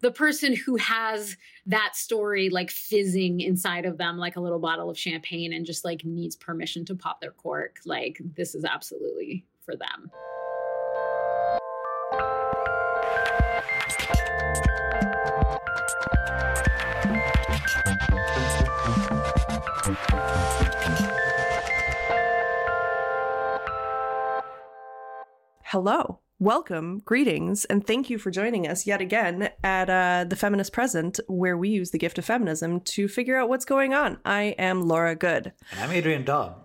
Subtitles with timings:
[0.00, 1.36] the person who has
[1.66, 5.84] that story like fizzing inside of them like a little bottle of champagne and just
[5.84, 7.78] like needs permission to pop their cork.
[7.84, 10.10] Like this is absolutely for them.
[25.64, 26.20] Hello.
[26.40, 31.18] Welcome, greetings, and thank you for joining us yet again at uh, The Feminist Present,
[31.26, 34.18] where we use the gift of feminism to figure out what's going on.
[34.24, 35.52] I am Laura Goode.
[35.72, 36.64] And I'm Adrian Daub.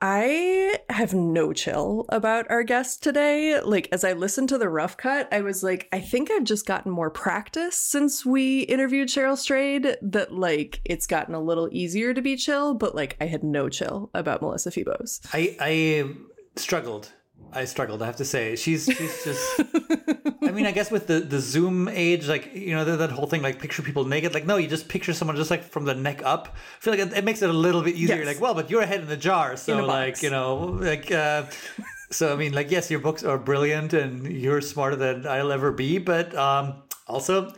[0.00, 3.60] I have no chill about our guest today.
[3.60, 6.64] Like, as I listened to the rough cut, I was like, I think I've just
[6.64, 12.14] gotten more practice since we interviewed Cheryl Strayed, that like it's gotten a little easier
[12.14, 15.18] to be chill, but like I had no chill about Melissa Febos.
[15.32, 16.14] I, I
[16.54, 17.10] struggled
[17.52, 18.02] I struggled.
[18.02, 19.60] I have to say, she's she's just.
[20.42, 23.26] I mean, I guess with the the Zoom age, like you know, that, that, whole
[23.26, 24.34] thing, like picture people naked.
[24.34, 26.54] Like, no, you just picture someone just like from the neck up.
[26.54, 28.16] I feel like it, it makes it a little bit easier.
[28.16, 28.26] Yes.
[28.26, 31.10] Like, well, but you're a head in the jar, so like you know, like.
[31.10, 31.44] uh
[32.10, 35.72] So I mean, like, yes, your books are brilliant, and you're smarter than I'll ever
[35.72, 35.98] be.
[35.98, 37.52] But um also,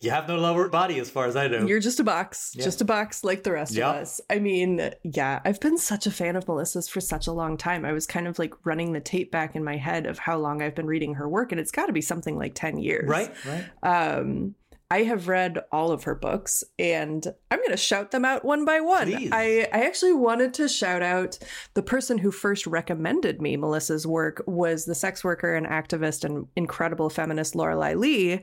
[0.00, 1.66] you have no lower body as far as I know.
[1.66, 2.64] You're just a box, yeah.
[2.64, 4.20] just a box like the rest of us.
[4.30, 7.84] I mean, yeah, I've been such a fan of Melissa's for such a long time.
[7.84, 10.62] I was kind of like running the tape back in my head of how long
[10.62, 13.08] I've been reading her work, and it's got to be something like 10 years.
[13.08, 13.64] Right, right.
[13.82, 14.54] Um,
[14.90, 18.64] I have read all of her books and I'm going to shout them out one
[18.64, 19.12] by one.
[19.32, 21.38] I, I actually wanted to shout out
[21.74, 26.46] the person who first recommended me Melissa's work was the sex worker and activist and
[26.56, 28.40] incredible feminist Lorelei Lee.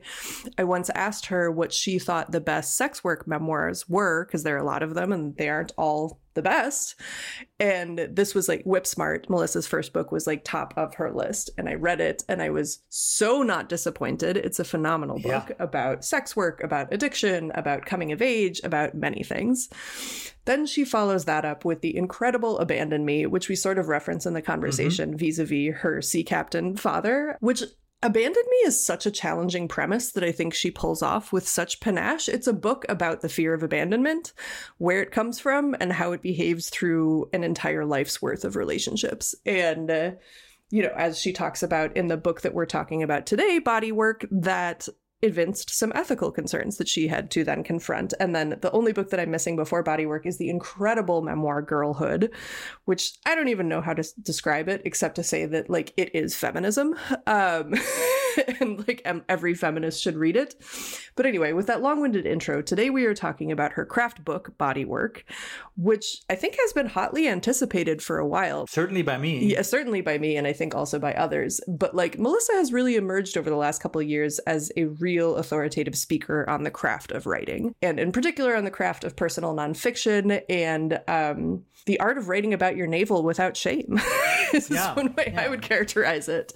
[0.56, 4.54] I once asked her what she thought the best sex work memoirs were because there
[4.54, 6.94] are a lot of them and they aren't all the best.
[7.58, 9.28] And this was like Whip Smart.
[9.28, 11.50] Melissa's first book was like top of her list.
[11.58, 14.36] And I read it and I was so not disappointed.
[14.36, 15.56] It's a phenomenal book yeah.
[15.58, 19.68] about sex work, about addiction, about coming of age, about many things.
[20.44, 24.26] Then she follows that up with The Incredible Abandon Me, which we sort of reference
[24.26, 24.52] in the mm-hmm.
[24.52, 27.64] conversation vis a vis her sea captain father, which
[28.02, 31.80] Abandon Me is such a challenging premise that I think she pulls off with such
[31.80, 32.28] panache.
[32.28, 34.34] It's a book about the fear of abandonment,
[34.78, 39.34] where it comes from, and how it behaves through an entire life's worth of relationships.
[39.46, 40.10] And, uh,
[40.70, 43.92] you know, as she talks about in the book that we're talking about today, Body
[43.92, 44.88] Work, that
[45.22, 48.12] evinced some ethical concerns that she had to then confront.
[48.20, 52.30] And then the only book that I'm missing before Bodywork is the incredible memoir Girlhood,
[52.84, 56.14] which I don't even know how to describe it except to say that like it
[56.14, 56.94] is feminism.
[57.26, 57.74] Um,
[58.60, 60.54] and like every feminist should read it.
[61.14, 65.22] But anyway, with that long-winded intro, today we are talking about her craft book Bodywork,
[65.76, 68.66] which I think has been hotly anticipated for a while.
[68.66, 69.52] Certainly by me.
[69.52, 71.60] Yeah, certainly by me and I think also by others.
[71.66, 75.36] But like Melissa has really emerged over the last couple of years as a real
[75.36, 79.54] authoritative speaker on the craft of writing, and in particular on the craft of personal
[79.54, 84.00] nonfiction and um, the art of writing about your navel without shame.
[84.52, 85.42] is yeah, one way yeah.
[85.42, 86.52] I would characterize it.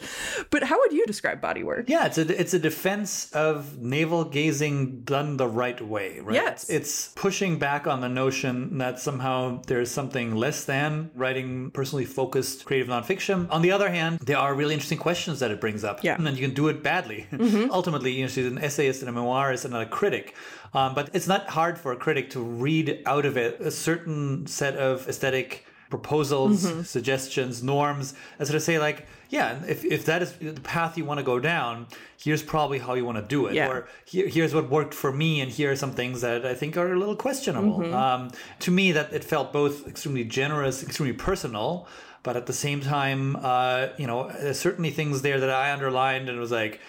[0.51, 1.89] But how would you describe body work?
[1.89, 6.35] Yeah, it's a it's a defense of navel gazing done the right way, right?
[6.35, 6.69] Yes.
[6.69, 12.65] It's pushing back on the notion that somehow there's something less than writing personally focused
[12.65, 13.49] creative nonfiction.
[13.51, 16.03] On the other hand, there are really interesting questions that it brings up.
[16.03, 16.17] Yeah.
[16.17, 17.27] And you can do it badly.
[17.33, 17.71] Mm-hmm.
[17.81, 20.35] Ultimately, you know, she's an essayist and a memoirist and not a critic.
[20.73, 24.47] Um, but it's not hard for a critic to read out of it a certain
[24.47, 26.83] set of aesthetic proposals, mm-hmm.
[26.83, 31.05] suggestions, norms, and sort of say like, yeah, if, if that is the path you
[31.05, 31.87] want to go down,
[32.17, 33.55] here's probably how you want to do it.
[33.55, 33.69] Yeah.
[33.69, 36.77] Or here, here's what worked for me, and here are some things that I think
[36.77, 37.81] are a little questionable.
[37.81, 37.95] Mm-hmm.
[37.95, 41.89] Um, to me, that it felt both extremely generous, extremely personal,
[42.23, 46.29] but at the same time, uh, you know, there's certainly things there that I underlined
[46.29, 46.81] and was like,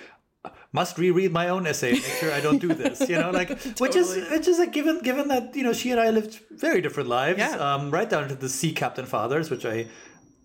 [0.71, 3.07] must reread my own essay, and make sure I don't do this.
[3.09, 3.73] You know, like totally.
[3.77, 6.81] which is which is like given given that you know she and I lived very
[6.81, 7.51] different lives, yeah.
[7.57, 9.87] um, right down to the sea captain fathers, which I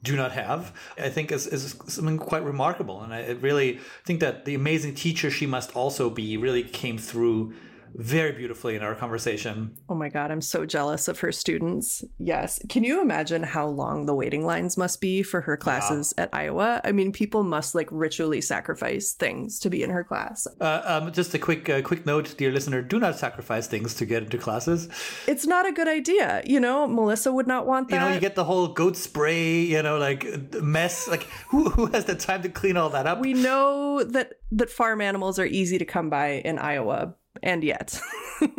[0.03, 0.73] do not have.
[0.99, 5.31] I think is, is something quite remarkable, and I really think that the amazing teacher
[5.31, 7.55] she must also be really came through
[7.97, 9.77] very beautifully in our conversation.
[9.89, 12.05] Oh my God, I'm so jealous of her students.
[12.19, 12.61] Yes.
[12.69, 16.81] Can you imagine how long the waiting lines must be for her classes at Iowa?
[16.85, 20.47] I mean, people must like ritually sacrifice things to be in her class.
[20.61, 24.07] Uh, um, just a quick, uh, quick note, dear listener: do not sacrifice things to
[24.07, 24.89] get into classes.
[25.27, 26.43] It's not a good idea.
[26.45, 27.97] You know, Melissa would not want that.
[27.97, 29.61] You know, you get the whole goat spray.
[29.61, 30.25] You know, like
[30.63, 31.09] mess.
[31.09, 33.21] Like who who has the time to clean all that up?
[33.21, 38.01] We know that that farm animals are easy to come by in Iowa, and yet.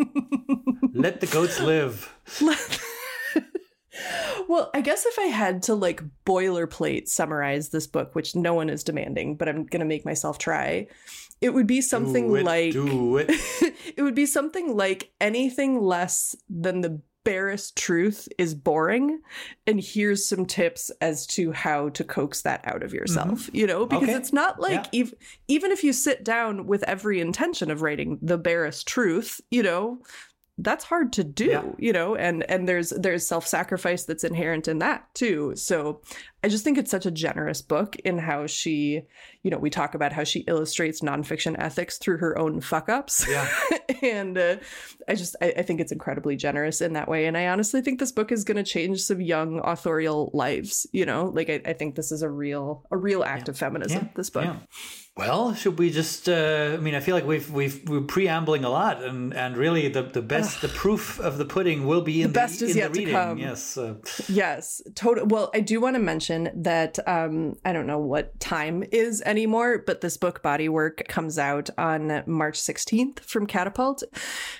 [0.94, 2.13] Let the goats live.
[4.47, 8.69] well, I guess if I had to like boilerplate summarize this book, which no one
[8.69, 10.88] is demanding, but I'm going to make myself try,
[11.41, 13.29] it would be something it, like do it.
[13.95, 19.19] it would be something like anything less than the barest truth is boring
[19.65, 23.56] and here's some tips as to how to coax that out of yourself mm-hmm.
[23.57, 24.13] you know because Okay.
[24.13, 25.01] it's not like Yeah.
[25.01, 25.13] ev-
[25.50, 30.00] even if you sit down with every intention of writing the barest truth you know
[30.59, 31.63] that's hard to do Yeah.
[31.77, 35.54] you know and and there's there's self-sacrifice that's inherent in that too.
[35.56, 36.01] So
[36.44, 39.01] i just think it's such a generous book in how she
[39.44, 43.25] you know we talk about how she illustrates nonfiction ethics through her own fuck ups
[43.30, 43.48] Yeah.
[44.01, 44.56] and uh,
[45.07, 47.25] i just I, I think it's incredibly generous in that way.
[47.27, 51.06] And i honestly think this book is going to change some young authorial lives you
[51.06, 51.25] know?
[51.33, 54.30] Like i, I think this is a real a real act of feminism Yeah, this
[54.30, 54.45] book.
[54.45, 54.57] Yeah.
[55.17, 56.29] Well, should we just?
[56.29, 59.87] Uh, I mean, I feel like we've we've we're preambling a lot, and and really
[59.87, 62.77] the the best the proof of the pudding will be in the, best is in
[62.77, 63.37] yet the to come.
[63.39, 63.77] Yes.
[63.77, 63.95] Uh,
[64.29, 65.25] Yes, total.
[65.25, 69.79] Well, I do want to mention that um, I don't know what time is anymore,
[69.79, 74.03] but this book, Bodywork, comes out on March 16th from Catapult.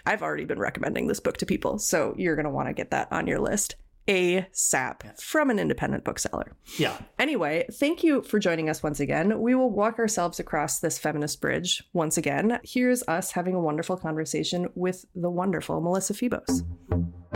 [0.06, 2.92] I've already been recommending this book to people, so you're going to want to get
[2.92, 3.76] that on your list
[4.08, 6.56] ASAP from an independent bookseller.
[6.78, 6.98] yeah.
[7.20, 9.40] Anyway, thank you for joining us once again.
[9.42, 12.60] We will walk ourselves across this feminist bridge once again.
[12.64, 16.64] Here's us having a wonderful conversation with the wonderful Melissa Febos.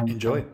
[0.07, 0.45] Enjoy.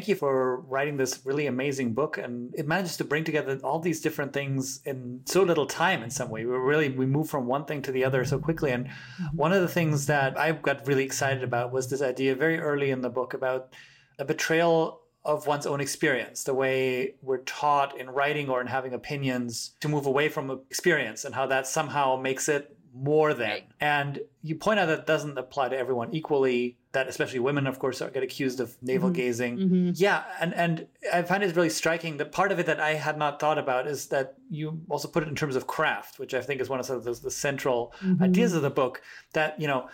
[0.00, 3.80] Thank you for writing this really amazing book, and it manages to bring together all
[3.80, 6.02] these different things in so little time.
[6.02, 8.70] In some way, we really we move from one thing to the other so quickly.
[8.70, 9.36] And mm-hmm.
[9.36, 12.90] one of the things that I got really excited about was this idea very early
[12.92, 13.74] in the book about
[14.18, 18.94] a betrayal of one's own experience, the way we're taught in writing or in having
[18.94, 23.50] opinions to move away from experience, and how that somehow makes it more than.
[23.50, 23.68] Right.
[23.82, 26.78] And you point out that doesn't apply to everyone equally.
[26.92, 29.58] That especially women, of course, are, get accused of navel gazing.
[29.58, 29.92] Mhm.
[29.94, 32.16] Yeah, and and I find it really striking.
[32.16, 35.22] that part of it that I had not thought about is that you also put
[35.22, 37.94] it in terms of craft, which I think is one of sort the, the central
[38.02, 38.20] Mhm.
[38.22, 39.02] ideas of the book.
[39.34, 39.88] That you know,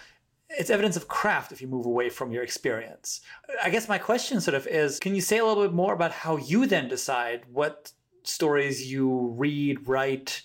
[0.48, 3.20] it's evidence of craft if you move away from your experience.
[3.62, 6.12] I guess my question sort of is: Can you say a little bit more about
[6.12, 10.42] how you then decide what stories you read, write,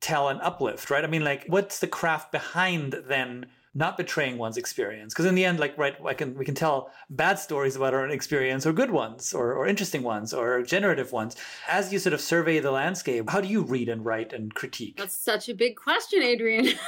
[0.00, 0.90] tell, and uplift?
[0.90, 1.04] Right?
[1.04, 3.46] I mean, like, what's the craft behind then?
[3.74, 6.90] Not betraying one's experience because in the end like right i can we can tell
[7.10, 11.12] bad stories about our own experience or good ones or, or interesting ones or generative
[11.12, 11.36] ones
[11.68, 14.96] as you sort of survey the landscape how do you read and write and critique
[14.96, 16.68] That's such a big question, Adrian.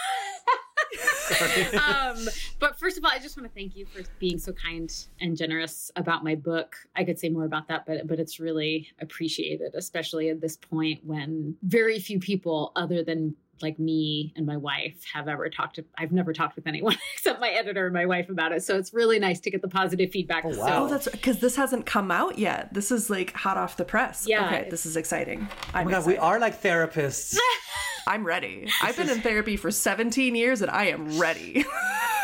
[1.74, 2.28] Um,
[2.58, 5.36] but first of all, I just want to thank you for being so kind and
[5.36, 6.76] generous about my book.
[6.94, 11.00] I could say more about that, but but it's really appreciated, especially at this point
[11.04, 15.84] when very few people, other than like me and my wife, have ever talked to.
[15.98, 18.62] I've never talked with anyone except my editor and my wife about it.
[18.62, 20.44] So it's really nice to get the positive feedback.
[20.44, 20.84] Oh, So- wow.
[20.84, 22.72] Oh, that's because this hasn't come out yet.
[22.74, 24.26] This is like hot off the press.
[24.28, 25.48] Yeah, Okay, this is exciting.
[25.50, 27.36] oh I'm my god we are like therapists
[28.06, 28.68] I'm ready.
[28.82, 31.64] I've been in therapy for 17 years and I am ready.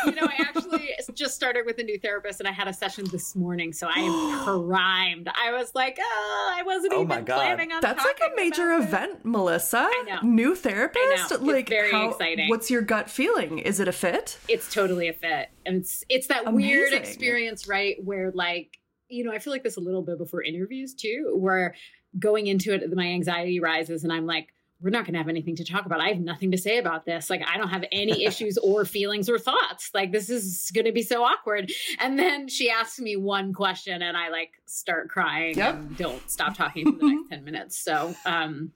[0.05, 3.05] you know, I actually just started with a new therapist and I had a session
[3.11, 5.29] this morning, so I am primed.
[5.29, 9.25] I was like, oh, I wasn't Oh even planning on That's like a major event,
[9.25, 9.89] Melissa.
[9.91, 10.27] I know.
[10.27, 11.31] New therapist?
[11.31, 11.37] Know.
[11.37, 12.49] Like very how, exciting.
[12.49, 13.59] What's your gut feeling?
[13.59, 14.37] Is it a fit?
[14.47, 15.49] It's totally a fit.
[15.65, 17.97] And it's it's that weird experience, right?
[18.03, 18.77] Where like,
[19.09, 21.75] you know, I feel like this a little bit before interviews too, where
[22.17, 25.55] going into it, my anxiety rises and I'm like, we're not going to have anything
[25.57, 26.01] to talk about.
[26.01, 27.29] I have nothing to say about this.
[27.29, 29.91] Like, I don't have any issues or feelings or thoughts.
[29.93, 31.71] Like, this is going to be so awkward.
[31.99, 35.75] And then she asks me one question and I like start crying Yep.
[35.75, 37.77] and don't stop talking for the next 10 minutes.
[37.77, 38.71] So, um,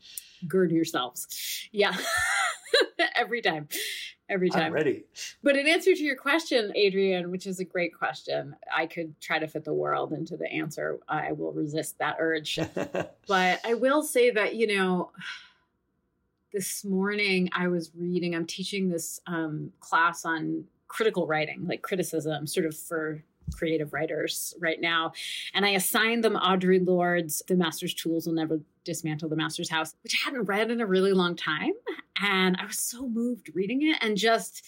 [0.48, 1.28] gird yourselves.
[1.72, 1.96] Yeah.
[3.16, 3.68] Every time.
[4.28, 4.64] Every time.
[4.64, 5.06] i'm ready
[5.44, 9.38] But in answer to your question, Adrian, which is a great question, I could try
[9.38, 10.98] to fit the world into the answer.
[11.08, 12.58] I will resist that urge.
[13.28, 15.12] but I will say that, you know,
[16.56, 22.48] this morning I was reading, I'm teaching this um, class on critical writing, like criticism,
[22.48, 23.22] sort of for
[23.54, 25.12] creative writers right now.
[25.54, 29.96] And I assigned them Audre Lorde's The Master's Tools Will Never Dismantle the Master's House,
[30.02, 31.74] which I hadn't read in a really long time.
[32.22, 34.64] And I was so moved reading it and just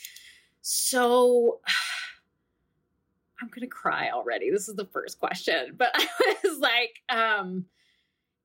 [0.61, 1.61] so.
[3.41, 4.49] I'm gonna cry already.
[4.49, 7.65] This is the first question, but I was like, um,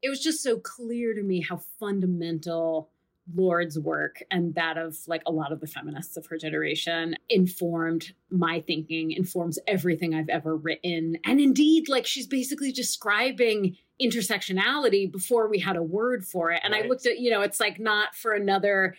[0.02, 2.91] it was just so clear to me how fundamental
[3.34, 8.12] Lorde's work and that of like a lot of the feminists of her generation informed
[8.30, 11.16] my thinking, informs everything I've ever written.
[11.24, 16.60] And indeed, like she's basically describing intersectionality before we had a word for it.
[16.64, 16.84] And right.
[16.84, 18.96] I looked at, you know, it's like not for another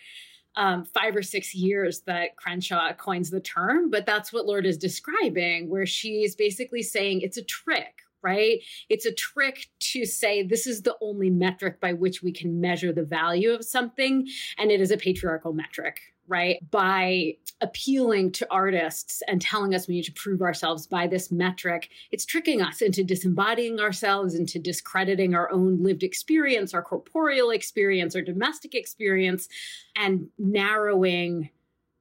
[0.56, 4.78] um, five or six years that Crenshaw coins the term, but that's what Lorde is
[4.78, 8.60] describing, where she's basically saying it's a trick, right?
[8.88, 12.92] It's a trick to say this is the only metric by which we can measure
[12.92, 14.26] the value of something,
[14.58, 16.58] and it is a patriarchal metric, right?
[16.70, 21.90] By appealing to artists and telling us we need to prove ourselves by this metric,
[22.10, 28.16] it's tricking us into disembodying ourselves, into discrediting our own lived experience, our corporeal experience,
[28.16, 29.48] our domestic experience,
[29.94, 31.50] and narrowing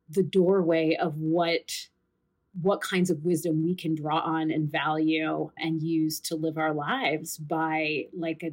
[0.10, 1.88] the doorway of what
[2.62, 6.74] what kinds of wisdom we can draw on and value and use to live our
[6.74, 8.52] lives by like a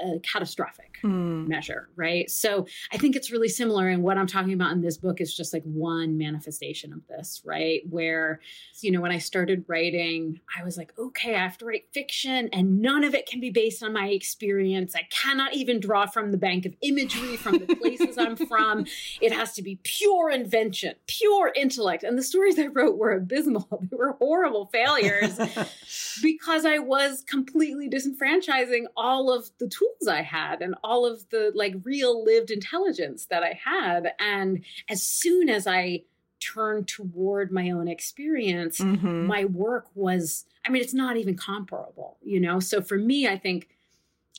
[0.00, 1.46] a catastrophic mm.
[1.46, 2.30] measure, right?
[2.30, 3.88] So I think it's really similar.
[3.88, 7.42] And what I'm talking about in this book is just like one manifestation of this,
[7.44, 7.82] right?
[7.88, 8.40] Where,
[8.80, 12.48] you know, when I started writing, I was like, okay, I have to write fiction
[12.52, 14.94] and none of it can be based on my experience.
[14.94, 18.86] I cannot even draw from the bank of imagery from the places I'm from.
[19.20, 22.04] It has to be pure invention, pure intellect.
[22.04, 25.38] And the stories I wrote were abysmal, they were horrible failures
[26.22, 31.28] because I was completely disenfranchising all of the tools tools I had and all of
[31.30, 34.12] the like real lived intelligence that I had.
[34.18, 36.02] And as soon as I
[36.40, 39.26] turned toward my own experience, mm-hmm.
[39.26, 42.60] my work was, I mean, it's not even comparable, you know?
[42.60, 43.68] So for me, I think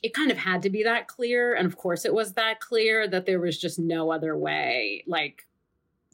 [0.02, 1.54] it kind of had to be that clear.
[1.54, 5.04] And of course, it was that clear that there was just no other way.
[5.08, 5.46] Like,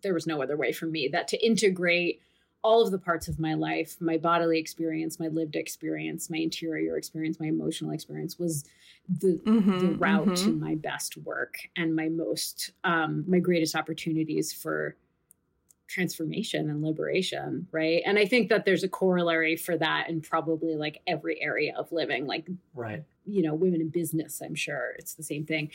[0.01, 2.21] there was no other way for me that to integrate
[2.65, 6.97] all of the parts of my life my bodily experience my lived experience my interior
[6.97, 8.63] experience my emotional experience was
[9.07, 10.45] the, mm-hmm, the route mm-hmm.
[10.45, 14.95] to my best work and my most um, my greatest opportunities for
[15.87, 18.01] transformation and liberation right?
[18.03, 21.91] And i think that there's a corollary for that in probably like every area of
[21.91, 23.03] living like right.
[23.25, 25.69] you know women in business i'm sure it's the same thing.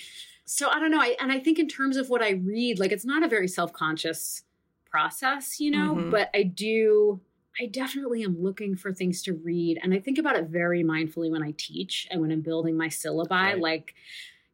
[0.45, 2.91] So i don't know I, and i think in terms of what i read like
[2.91, 4.43] it's not a very self-conscious
[4.91, 6.11] process, you know, mm-hmm.
[6.11, 7.21] but I do
[7.61, 11.31] I definitely am looking for things to read and I think about it very mindfully
[11.31, 13.59] when I teach and when I'm building my syllabi right.
[13.59, 13.95] like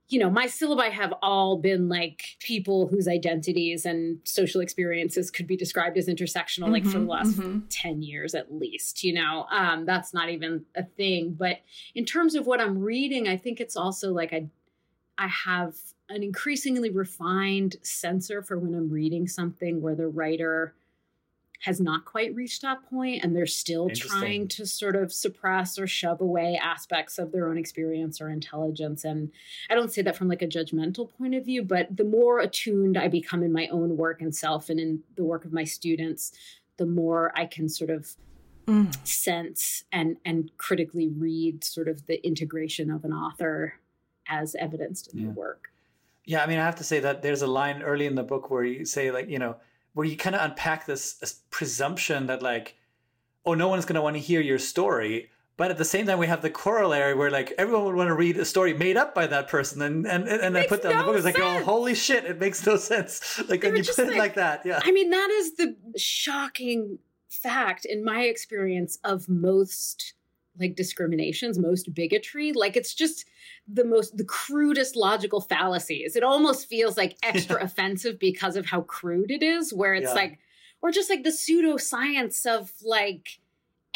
[0.09, 5.49] you know, my syllabi have all been like people whose identities and social experiences could
[5.49, 7.67] be described as intersectional, mm-hmm, like for the mm-hmm, last mm-hmm.
[7.69, 11.35] 10 years at least, you know, um, that's not even a thing.
[11.37, 11.59] But
[11.95, 14.49] in terms of what I'm reading, I think it's also like I,
[15.19, 15.75] I have
[16.09, 20.75] an increasingly refined sensor for when I'm reading something where the writer
[21.61, 25.87] has not quite reached that point and they're still trying to sort of suppress or
[25.87, 29.31] shove away aspects of their own experience or intelligence and
[29.71, 32.97] i don't say that from like a judgmental point of view but the more attuned
[32.97, 36.33] i become in my own work and self and in the work of my students
[36.77, 38.15] the more i can sort of
[38.67, 39.07] mm.
[39.07, 43.75] sense and and critically read sort of the integration of an author
[44.29, 45.27] as evidenced in yeah.
[45.27, 45.71] the work
[46.27, 48.51] yeah, I mean, I have to say that there's a line early in the book
[48.51, 49.57] where you say, like, you know,
[49.95, 52.75] where you kind of unpack this, presumption that, like,
[53.47, 55.31] oh, no one's going to want to hear your story.
[55.57, 58.15] But at the same time, we have the corollary where, like, everyone would want to
[58.15, 59.81] read a story made up by that person.
[59.81, 61.17] And and, and I put that no in the book.
[61.17, 63.41] It's like, oh, holy shit, it makes no sense.
[63.49, 64.67] Like, when you put like, it like that.
[64.67, 64.81] Yeah.
[64.83, 66.99] I mean, that is the shocking
[67.31, 70.13] fact in my experience of most
[70.59, 72.53] like discriminations, most bigotry.
[72.53, 73.27] Like it's just
[73.67, 76.17] the most the crudest logical fallacies.
[76.17, 80.15] It almost feels like extra offensive because of how crude it is, where it's yeah.
[80.15, 80.39] like
[80.83, 83.41] or just like the pseudoscience of like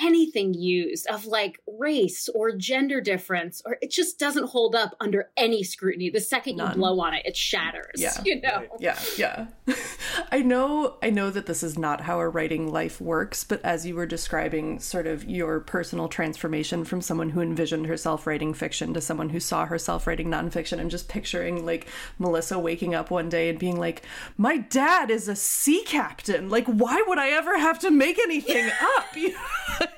[0.02, 5.30] anything used of like race or gender difference or it just doesn't hold up under
[5.36, 6.10] any scrutiny.
[6.10, 6.70] The second None.
[6.70, 8.14] you blow on it it shatters yeah.
[8.24, 8.64] you know?
[8.78, 8.98] Yeah.
[9.16, 9.46] Yeah.
[10.32, 13.86] I know i know that this is not how a writing life works but as
[13.86, 18.94] you were describing sort of your personal transformation from someone who envisioned herself writing fiction
[18.94, 21.86] to someone who saw herself writing nonfiction i'm just picturing like
[22.18, 24.02] melissa waking up one day and being like
[24.36, 26.48] my dad is a sea captain.
[26.48, 29.16] Like why would i ever have to make anything up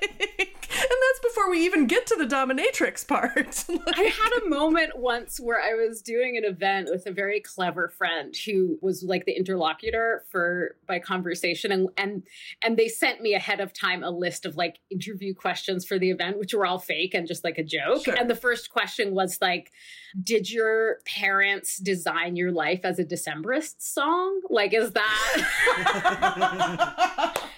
[0.83, 3.63] and that's before we even get to the dominatrix part.
[3.69, 3.99] like...
[3.99, 7.89] I had a moment once where I was doing an event with a very clever
[7.89, 12.23] friend who was like the interlocutor for my conversation and and
[12.63, 16.09] and they sent me ahead of time a list of like interview questions for the
[16.09, 18.05] event which were all fake and just like a joke.
[18.05, 18.15] Sure.
[18.15, 19.71] And the first question was like
[20.21, 24.41] did your parents design your life as a Decemberist song?
[24.49, 25.37] Like is that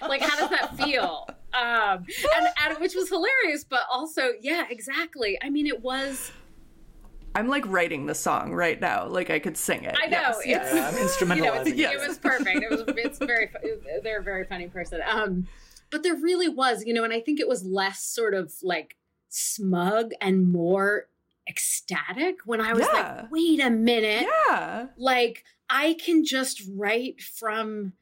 [0.08, 1.26] like how does that feel?
[1.56, 5.38] Um, and, and which was hilarious, but also, yeah, exactly.
[5.42, 6.30] I mean, it was.
[7.34, 9.06] I'm like writing the song right now.
[9.06, 9.94] Like I could sing it.
[10.02, 10.18] I know.
[10.18, 10.72] Yes, yes.
[10.74, 11.66] Yeah, I'm instrumentalizing.
[11.76, 12.00] You know, it.
[12.02, 12.62] It was perfect.
[12.62, 12.84] It was.
[12.88, 13.50] It's very.
[14.02, 15.00] They're a very funny person.
[15.06, 15.46] Um,
[15.90, 18.96] but there really was, you know, and I think it was less sort of like
[19.28, 21.08] smug and more
[21.48, 23.18] ecstatic when I was Yeah.
[23.22, 24.86] like, wait a minute, Yeah.
[24.96, 27.92] like I can just write from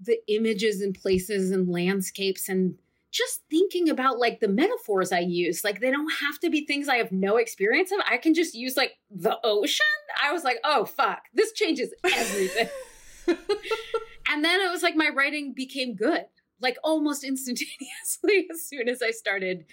[0.00, 2.74] the images and places and landscapes and
[3.10, 5.64] just thinking about like the metaphors I use.
[5.64, 7.98] Like they don't have to be things I have no experience of.
[8.08, 9.86] I can just use like the ocean.
[10.22, 12.68] I was like, oh fuck, this changes everything.
[13.28, 16.26] and then it was like my writing became good,
[16.60, 19.64] like almost instantaneously as soon as I started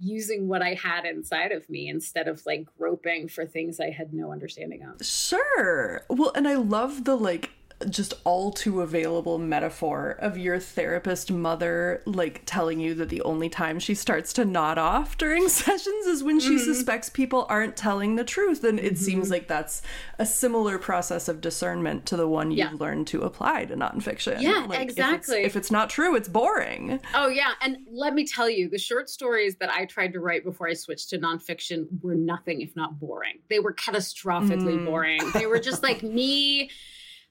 [0.00, 4.12] using what I had inside of me instead of like groping for things I had
[4.12, 5.04] no understanding of.
[5.04, 6.02] Sure.
[6.08, 7.50] Well, and I love the like
[7.88, 13.48] just all too available metaphor of your therapist mother like telling you that the only
[13.48, 18.16] time she starts to nod off during sessions is when she suspects people aren't telling
[18.16, 19.80] the truth and it seems like that's
[20.18, 22.70] a similar process of discernment to the one you've Yeah.
[22.80, 25.44] learned to apply to nonfiction Yeah, Like, if it's- exactly.
[25.44, 29.08] if it's not true it's boring Oh yeah, and let me tell you, the short
[29.08, 32.98] stories that I tried to write before I switched to nonfiction were nothing if not
[32.98, 33.38] boring.
[33.48, 34.84] They were catastrophically Mm.
[34.84, 35.20] boring.
[35.32, 36.70] They were just like me,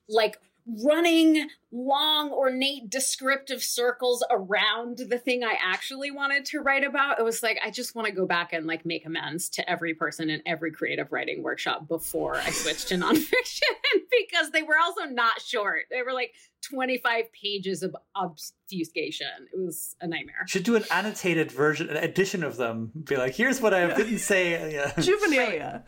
[0.10, 0.38] like
[0.84, 7.20] running long, ornate, descriptive circles around the thing I actually wanted to write about.
[7.20, 9.94] It was like I just want to go back and like make amends to every
[9.94, 13.62] person in every creative writing workshop before I switched to nonfiction
[14.20, 15.84] because they were also not short.
[15.92, 16.34] They were like
[16.70, 19.28] 25 pages of obfuscation.
[19.54, 20.46] It was a nightmare.
[20.48, 22.92] Should do an annotated version, an edition of them.
[23.04, 24.74] Be like, here's what I didn't say.
[24.74, 24.92] Yeah.
[24.98, 25.84] juvenilia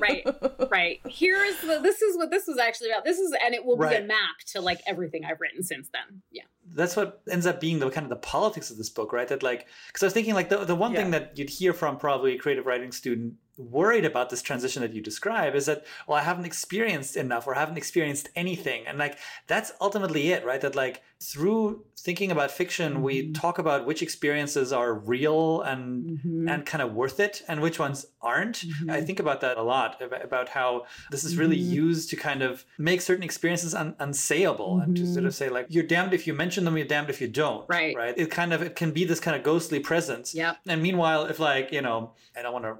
[0.00, 0.26] right
[0.70, 3.64] right here is the this is what this was actually about this is and it
[3.64, 6.22] will be a map to like everything i've written since then.
[6.30, 6.42] Yeah.
[6.72, 9.26] That's what ends up being the kind of the politics of this book, right?
[9.26, 11.96] That like, because I was thinking like the the one thing that you'd hear from
[11.96, 16.16] probably a creative writing student worried about this transition that you describe is that well
[16.18, 20.74] I haven't experienced enough or haven't experienced anything and like that's ultimately it right that
[20.74, 23.32] like through thinking about fiction we Mm-hmm.
[23.34, 26.50] talk about which experiences are real and Mhm.
[26.50, 28.90] and kind of worth it and which ones aren't Mhm.
[28.90, 31.70] I think about that a lot about how this is really Mhm.
[31.84, 35.66] used to kind of make certain experiences un- unsayable and to sort of say like
[35.68, 37.94] you're damned if you mention them you're damned if you don't Right.
[37.94, 41.26] right it kind of it can be this kind of ghostly presence yeah and meanwhile
[41.26, 41.98] if like you know
[42.36, 42.74] i don't want to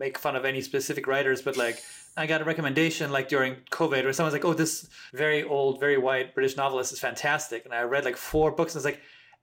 [0.00, 1.76] make fun of any specific writers but like
[2.16, 5.98] i got a recommendation like during covid where someone's like oh this very old very
[5.98, 7.64] white british novelist is fantastic.
[7.66, 9.00] And i read like four books and it's like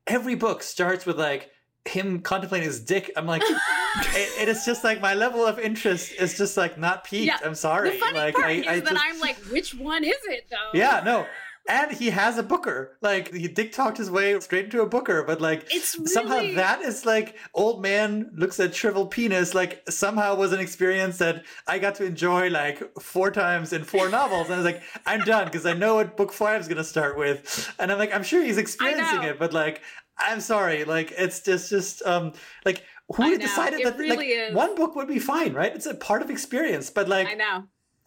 [0.08, 1.52] every book starts with like
[1.86, 3.10] him contemplating his dick.
[3.16, 3.42] I'm like
[4.22, 7.28] it, it is just like my level of interest is just like not peaked.
[7.28, 7.38] Yeah.
[7.46, 7.92] i'm sorry.
[7.92, 10.48] the funny like part I, is I that just- i'm like which one is it
[10.50, 10.72] though?
[10.74, 11.26] Yeah no
[11.68, 12.98] and he has a booker.
[13.02, 16.82] Like he dick talked his way straight into a booker but like It's somehow that
[16.82, 21.78] is like old man looks at shriveled penis like somehow was an experience that i
[21.80, 24.46] got to enjoy like four times in four novels.
[24.46, 26.84] And i was like i'm done because i know what book five is going to
[26.84, 27.74] start with.
[27.80, 29.82] And i'm like i'm sure he's experiencing it but like
[30.18, 30.84] i'm sorry.
[30.84, 32.34] Like it's just just um
[32.66, 32.84] like
[33.16, 34.56] who decided that really like is.
[34.56, 35.74] one book would be fine right?
[35.74, 37.64] It's a part of experience but like i know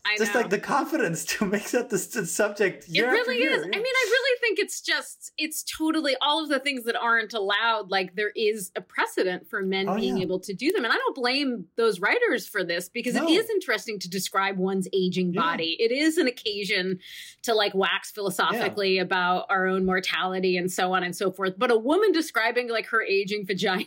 [0.07, 3.51] i just know like the confidence to make that the subject it really is.
[3.65, 3.67] yeah.
[3.73, 7.35] I mean, I really think it's just, it's totally all of the things that aren't
[7.35, 7.91] allowed.
[7.91, 10.23] Like, there is a precedent for men Oh, being yeah.
[10.23, 10.85] able to do them.
[10.85, 13.25] And I don't blame those writers for this because No.
[13.27, 15.43] it is interesting to describe one's aging Yeah.
[15.43, 15.77] body.
[15.79, 16.99] It is an occasion
[17.43, 21.55] to like wax philosophically about our own mortality and so on and so forth.
[21.59, 23.85] But a woman describing like her aging vagina.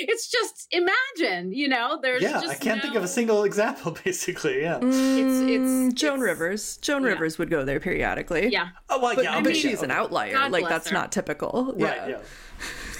[0.00, 3.96] It's just imagine, you know, there's yeah, just I can't think of a single example,
[4.04, 4.60] basically.
[4.62, 4.78] Yeah.
[4.80, 6.76] Mm, it's- Joan it's- Rivers.
[6.78, 7.10] Joan yeah.
[7.10, 8.48] Rivers would go there periodically.
[8.50, 10.32] Yeah, Oh well, But, yeah, but okay, she's yeah, an outlier.
[10.32, 10.94] God like that's her.
[10.94, 11.74] not typical.
[11.76, 12.10] Right.
[12.10, 12.18] Yeah.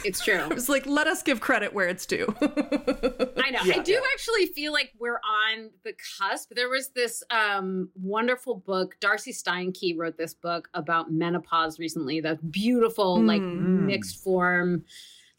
[0.04, 0.46] it's true.
[0.52, 2.26] It's like let us give credit where it's due.
[2.40, 3.58] I know.
[3.60, 4.00] I do yeah.
[4.14, 6.50] actually feel like we're on the cusp.
[6.54, 8.96] There was this um, wonderful book.
[9.00, 12.20] Darcey Steinke wrote this book about menopause recently.
[12.20, 13.86] That beautiful, like Mm.
[13.86, 14.84] mixed form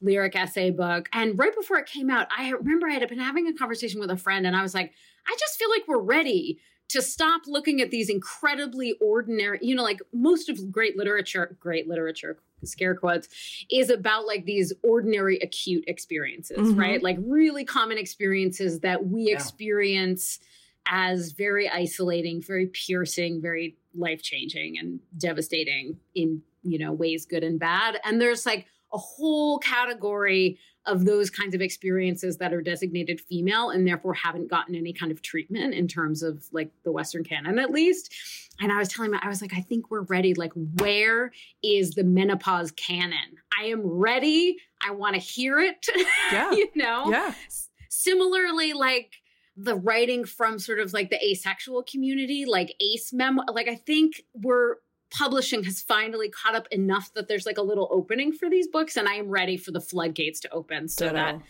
[0.02, 1.10] lyric essay book.
[1.14, 4.12] And right before it came out, I remember I had been having a conversation with
[4.12, 4.94] a friend, and I was like,
[5.28, 6.60] I just feel like we're ready
[6.90, 11.88] to stop looking at these incredibly ordinary, you know, like most of great literature, great
[11.88, 13.30] literature, scare quotes,
[13.70, 16.78] is about like these ordinary acute experiences, Mhm.
[16.78, 17.04] right?
[17.04, 19.36] Like really common experiences that we Yeah.
[19.36, 20.40] experience
[20.88, 27.44] as very isolating, very piercing, very life changing and devastating in, you know, ways good
[27.44, 28.00] and bad.
[28.04, 33.69] And there's like a whole category of those kinds of experiences that are designated female
[33.69, 37.60] and therefore haven't gotten any kind of treatment in terms of like the Western canon,
[37.60, 38.13] at least.
[38.60, 40.34] And I was telling my, I was like, I think we're ready.
[40.34, 41.32] Like, where
[41.63, 43.38] is the menopause canon?
[43.60, 44.58] I am ready.
[44.86, 45.86] I want to hear it.
[46.32, 46.52] Yeah.
[46.52, 47.10] you know?
[47.12, 47.34] yeah.
[47.47, 49.13] S- Similarly, like
[49.58, 53.43] the writing from sort of like the asexual community, like ace memo.
[53.52, 54.75] Like I think we're
[55.12, 58.98] publishing has finally caught up enough that there's like a little opening for these books,
[58.98, 61.15] and I am ready for the floodgates to open so Ditto.
[61.15, 61.41] that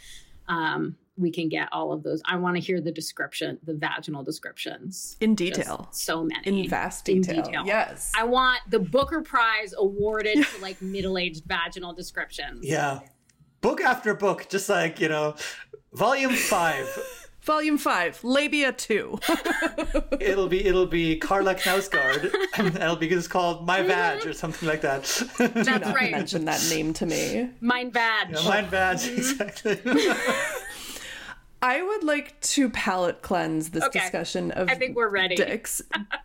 [0.48, 2.22] um, we can get all of those.
[2.26, 5.88] I want to hear the description, the vaginal descriptions in detail.
[5.89, 7.36] Just so many in vast detail.
[7.36, 7.63] In detail.
[7.65, 12.65] Yes, I want the Booker Prize awarded to like middle-aged vaginal descriptions.
[12.65, 13.00] Yeah,
[13.62, 15.36] book after book, just like you know,
[15.93, 16.88] volume five.
[17.41, 19.19] Volume five, Labia two.
[20.19, 22.32] it'll be it'll be Carla Knausgard,
[22.75, 25.04] it'll be just called My Vag or something like that.
[25.38, 26.12] That's Do right.
[26.12, 27.49] Mention that name to me.
[27.62, 28.32] Mine Vag.
[28.32, 29.80] Yeah, mine Vag, exactly.
[31.62, 33.99] I would like to palate cleanse this okay.
[33.99, 35.36] discussion of I think we're ready.
[35.36, 35.82] dicks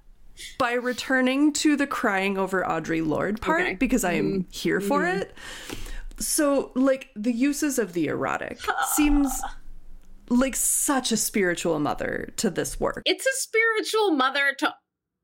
[0.59, 3.75] by returning to the crying over Audre Lorde part okay.
[3.75, 4.51] because I am mm-hmm.
[4.51, 5.23] here for mm-hmm.
[5.23, 5.35] it.
[6.19, 8.61] So, like the uses of the erotic
[8.95, 9.43] seems
[10.29, 13.03] like such a spiritual mother to this work.
[13.07, 14.75] It's a spiritual mother to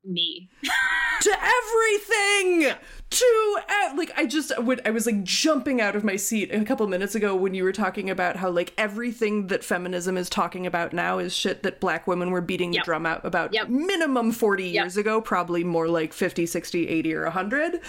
[0.05, 0.49] me
[1.21, 2.75] to everything
[3.11, 3.61] to
[3.97, 7.15] like i just would i was like jumping out of my seat a couple minutes
[7.15, 11.19] ago when you were talking about how like everything that feminism is talking about now
[11.19, 12.83] is shit that black women were beating yep.
[12.83, 13.69] the drum out about yep.
[13.69, 14.85] minimum 40 yep.
[14.85, 17.81] years ago probably more like 50 60 80 or 100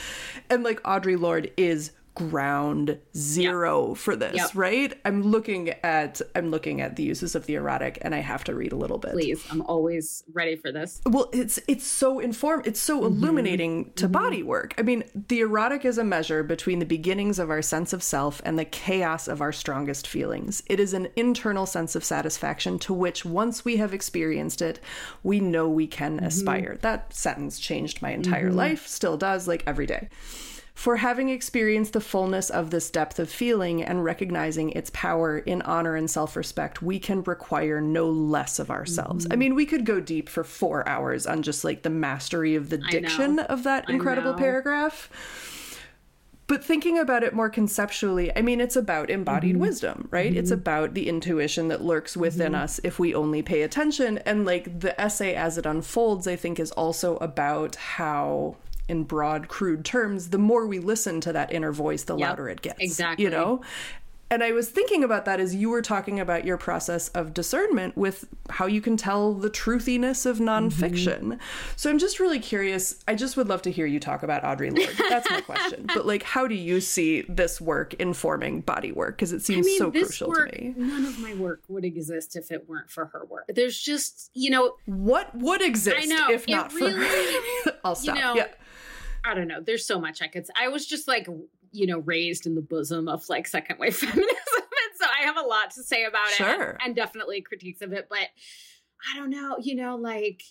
[0.50, 3.98] and like audre lorde is ground zero yep.
[3.98, 4.50] for this, yep.
[4.54, 4.94] right?
[5.06, 8.56] I'm looking at I'm looking at the uses of the erotic and I have to
[8.56, 9.12] read a little bit.
[9.14, 11.02] Please, I'm always ready for this.
[11.06, 13.06] Well, it's it's so inform it's so mm-hmm.
[13.06, 14.12] illuminating to mm-hmm.
[14.12, 14.74] body work.
[14.78, 18.42] I mean, the erotic is a measure between the beginnings of our sense of self
[18.44, 20.64] and the chaos of our strongest feelings.
[20.68, 24.80] It is an internal sense of satisfaction to which once we have experienced it,
[25.24, 26.26] we know we can mm-hmm.
[26.26, 26.78] aspire.
[26.82, 28.58] That sentence changed my entire mm-hmm.
[28.58, 30.10] life, still does like every day.
[30.82, 35.62] For having experienced the fullness of this depth of feeling and recognizing its power in
[35.62, 39.26] honor and self respect, we can require no less of ourselves.
[39.26, 39.34] Mm-hmm.
[39.34, 42.72] I mean, we could go deep for four hours on just like the mastery of
[42.72, 45.08] the diction of that incredible paragraph.
[46.48, 49.62] But thinking about it more conceptually, I mean, it's about embodied mm-hmm.
[49.62, 50.32] wisdom, right?
[50.32, 50.40] Mm-hmm.
[50.40, 52.64] It's about the intuition that lurks within mm-hmm.
[52.64, 54.18] us if we only pay attention.
[54.26, 58.58] And like the essay as it unfolds, I think is also about how
[58.92, 62.50] in broad, crude terms, the more we listen to that inner voice, the yep, louder
[62.50, 62.80] it gets.
[62.82, 63.24] Exactly.
[63.24, 63.62] You know?
[64.30, 67.98] And I was thinking about that as you were talking about your process of discernment
[67.98, 71.20] with how you can tell the truthiness of nonfiction.
[71.20, 71.42] Mm-hmm.
[71.76, 73.04] So I'm just really curious.
[73.10, 74.96] I just would love to hear you talk about Audre Lorde.
[75.10, 75.86] That's my question.
[75.94, 79.18] But like, how do you see this work informing body work?
[79.18, 80.74] Because it seems I mean, so crucial work, to me.
[80.78, 83.52] None of my work would exist if it weren't for her work.
[83.54, 87.00] There's just, you know, what would exist I know, if not really, for
[87.70, 87.78] her?
[87.84, 88.16] I'll stop.
[88.16, 88.48] You know, yeah
[89.24, 89.62] I don't know.
[89.62, 90.48] There's so much I could.
[90.48, 90.54] Say.
[90.60, 91.28] I was just like,
[91.72, 95.38] you know, raised in the bosom of like second wave feminism, and so I have
[95.38, 96.50] a lot to say about sure.
[96.50, 98.08] it, and, and definitely critiques of it.
[98.10, 98.30] But
[99.12, 99.58] I don't know.
[99.62, 100.44] You know, like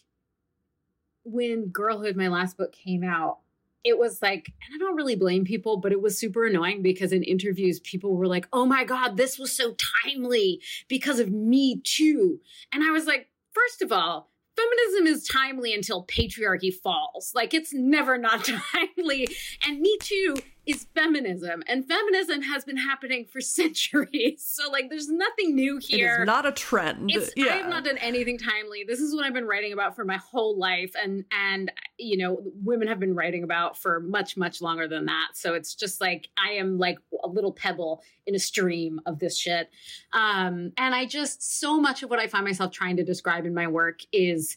[1.25, 3.39] when Girlhood, my last book, came out,
[3.85, 7.13] it was like, and I don't really blame people, but it was super annoying because
[7.13, 11.81] in interviews, people were like, oh my God, this was so timely because of Me
[11.83, 12.41] Too.
[12.73, 14.31] And I was like, first of all,
[14.61, 17.33] feminism is timely until patriarchy falls.
[17.35, 19.29] Like it's never not timely.
[19.67, 20.37] And Me Too
[20.71, 24.45] is feminism, and feminism has been happening for centuries.
[24.45, 26.17] So like, there's nothing new here.
[26.19, 27.11] It is not a trend.
[27.13, 27.55] It's, yeah.
[27.55, 28.85] I have not done anything timely.
[28.87, 32.41] This is what I've been writing about for my whole life, and and you know,
[32.63, 35.29] women have been writing about for much much longer than that.
[35.35, 39.39] So it's just like I am like a little pebble in a stream of this
[39.39, 39.71] shit.
[40.13, 43.55] Um, and I just so much of what I find myself trying to describe in
[43.55, 44.57] my work is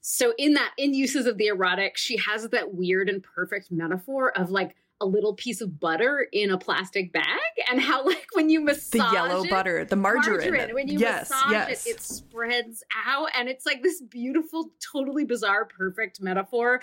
[0.00, 4.36] so in that in uses of the erotic she has that weird and perfect metaphor
[4.38, 7.26] of like a little piece of butter in a plastic bag
[7.70, 10.98] and how like when you massage the yellow it, butter the margarine, margarine when you
[10.98, 11.86] yes, massage yes.
[11.86, 16.80] it it spreads out and it's like this beautiful totally bizarre perfect metaphor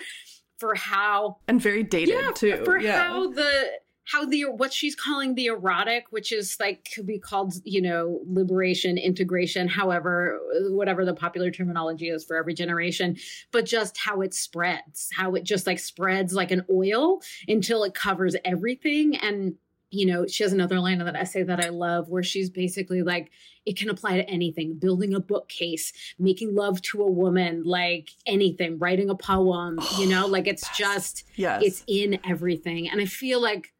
[0.58, 3.02] for how and very dated yeah, too for yeah.
[3.02, 3.70] how the
[4.06, 8.20] how the what she's calling the erotic which is like could be called you know
[8.26, 10.40] liberation integration however
[10.70, 13.16] whatever the popular terminology is for every generation
[13.52, 17.94] but just how it spreads how it just like spreads like an oil until it
[17.94, 19.16] covers everything.
[19.16, 19.54] And
[19.90, 23.04] you know she has another line in that essay that i love where she's basically
[23.04, 23.30] like
[23.64, 28.80] it can apply to anything building a bookcase making love to a woman like anything
[28.80, 31.62] writing a poem you know oh, like it's just yes.
[31.64, 32.90] it's in everything.
[32.90, 33.72] And i feel like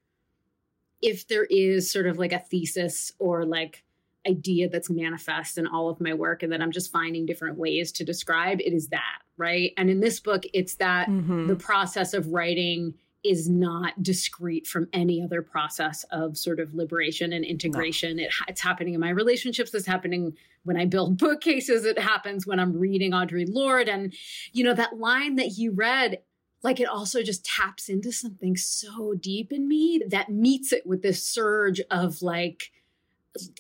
[1.06, 3.84] if there is sort of like a thesis or like
[4.28, 7.92] idea that's manifest in all of my work and that I'm just finding different ways
[7.92, 9.72] to describe, it is that, right?
[9.76, 11.46] And in this book, it's that mm-hmm.
[11.46, 17.32] the process of writing is not discrete from any other process of sort of liberation
[17.32, 18.16] and integration.
[18.16, 18.24] No.
[18.24, 19.72] It, it's happening in my relationships.
[19.74, 21.84] It's happening when I build bookcases.
[21.84, 23.88] It happens when I'm reading Audre Lorde.
[23.88, 24.12] And,
[24.52, 26.18] you know, that line that you read,
[26.66, 31.00] like it also just taps into something so deep in me that meets it with
[31.00, 32.72] this surge of like,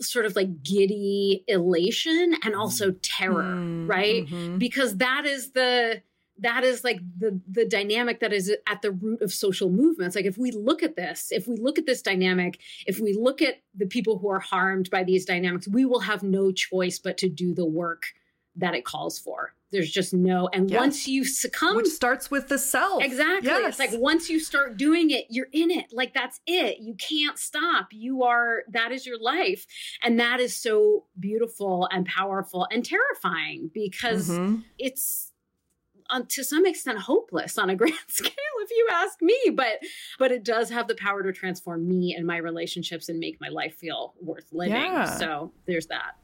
[0.00, 4.26] sort of like giddy elation and also terror, mm, right?
[4.26, 4.58] Mm-hmm.
[4.58, 6.02] Because that is the
[6.38, 10.26] that is like the the dynamic that is at the root of social movements like
[10.26, 13.62] if we look at this if we look at this dynamic if we look at
[13.74, 17.28] the people who are harmed by these dynamics we will have no choice but to
[17.30, 18.02] do the work
[18.54, 20.80] that it calls for there's just no and yes.
[20.80, 23.68] once you succumb which starts with the self exactly yes.
[23.68, 27.38] it's like once you start doing it you're in it like that's it you can't
[27.38, 29.66] stop you are that is your life
[30.02, 34.60] and that is so beautiful and powerful and terrifying because mm-hmm.
[34.78, 35.32] it's
[36.10, 39.80] um, to some extent hopeless on a grand scale if you ask me but
[40.18, 43.48] but it does have the power to transform me and my relationships and make my
[43.48, 45.04] life feel worth living yeah.
[45.04, 46.14] so there's that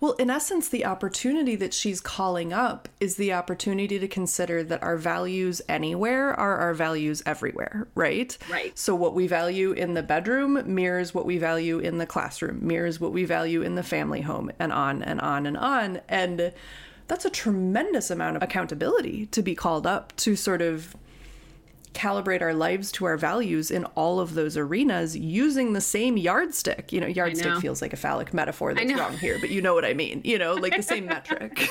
[0.00, 4.82] well, in essence, the opportunity that she's calling up is the opportunity to consider that
[4.82, 8.36] our values anywhere are our values everywhere, right?
[8.50, 8.78] Right.
[8.78, 13.00] So, what we value in the bedroom mirrors what we value in the classroom, mirrors
[13.00, 16.00] what we value in the family home, and on and on and on.
[16.08, 16.52] And
[17.08, 20.96] that's a tremendous amount of accountability to be called up to sort of
[21.96, 26.92] calibrate our lives to our values in all of those arenas using the same yardstick.
[26.92, 27.60] You know, yardstick know.
[27.60, 30.20] feels like a phallic metaphor that's wrong here, but you know what I mean.
[30.24, 31.68] You know, like the same metric.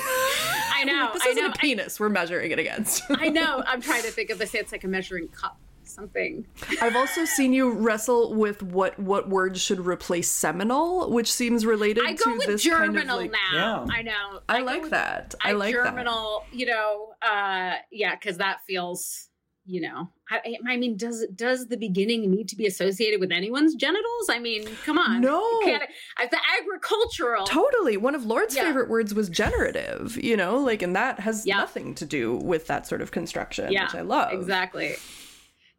[0.72, 1.10] I know.
[1.14, 1.50] this I isn't know.
[1.50, 3.04] a penis I, we're measuring it against.
[3.10, 3.62] I know.
[3.66, 4.54] I'm trying to think of this.
[4.54, 6.44] It's like a measuring cup something.
[6.82, 12.04] I've also seen you wrestle with what what words should replace seminal, which seems related
[12.04, 13.84] I go to with this germinal kind of like, now.
[13.88, 13.94] Yeah.
[13.94, 14.40] I know.
[14.48, 15.34] I, I like with, that.
[15.40, 16.44] I, I like germinal.
[16.50, 16.58] That.
[16.58, 19.28] You know, uh, yeah, because that feels.
[19.68, 23.74] You know, I, I, mean, does does the beginning need to be associated with anyone's
[23.74, 24.28] genitals?
[24.30, 25.20] I mean, come on.
[25.20, 25.88] No, I,
[26.30, 27.46] the agricultural.
[27.46, 27.96] Totally.
[27.96, 28.62] One of Lorde's yeah.
[28.62, 30.16] favorite words was generative.
[30.22, 31.56] You know, like, and that has yeah.
[31.56, 34.32] nothing to do with that sort of construction, yeah, which I love.
[34.32, 34.94] Exactly.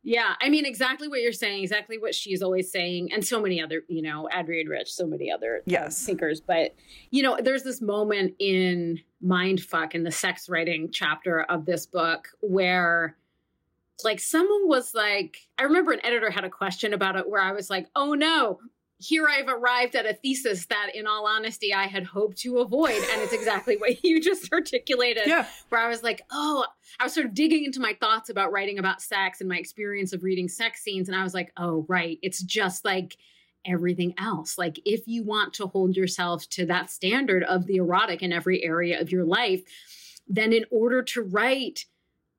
[0.04, 3.62] Yeah, I mean exactly what you're saying, exactly what she's always saying, and so many
[3.62, 6.06] other, you know, Adrienne Rich, so many other uh, yes.
[6.06, 6.40] thinkers.
[6.40, 6.76] But
[7.10, 12.30] you know, there's this moment in Mindfuck in the sex writing chapter of this book
[12.42, 13.18] where
[14.04, 17.52] like someone was like, I remember an editor had a question about it where I
[17.52, 18.60] was like, oh no,
[19.00, 22.96] here I've arrived at a thesis that, in all honesty, I had hoped to avoid.
[22.96, 25.28] And it's exactly what you just articulated.
[25.28, 25.46] Yeah.
[25.70, 26.66] Where I was like, oh,
[27.00, 30.14] I was sort of digging into my thoughts about writing about sex and my experience
[30.14, 31.10] of reading sex scenes.
[31.10, 32.18] And I was like, oh, right.
[32.24, 33.18] It's just like
[33.66, 34.58] everything else.
[34.58, 38.64] Like, if you want to hold yourself to that standard of the erotic in every
[38.64, 39.62] area of your life,
[40.28, 41.86] then in order to write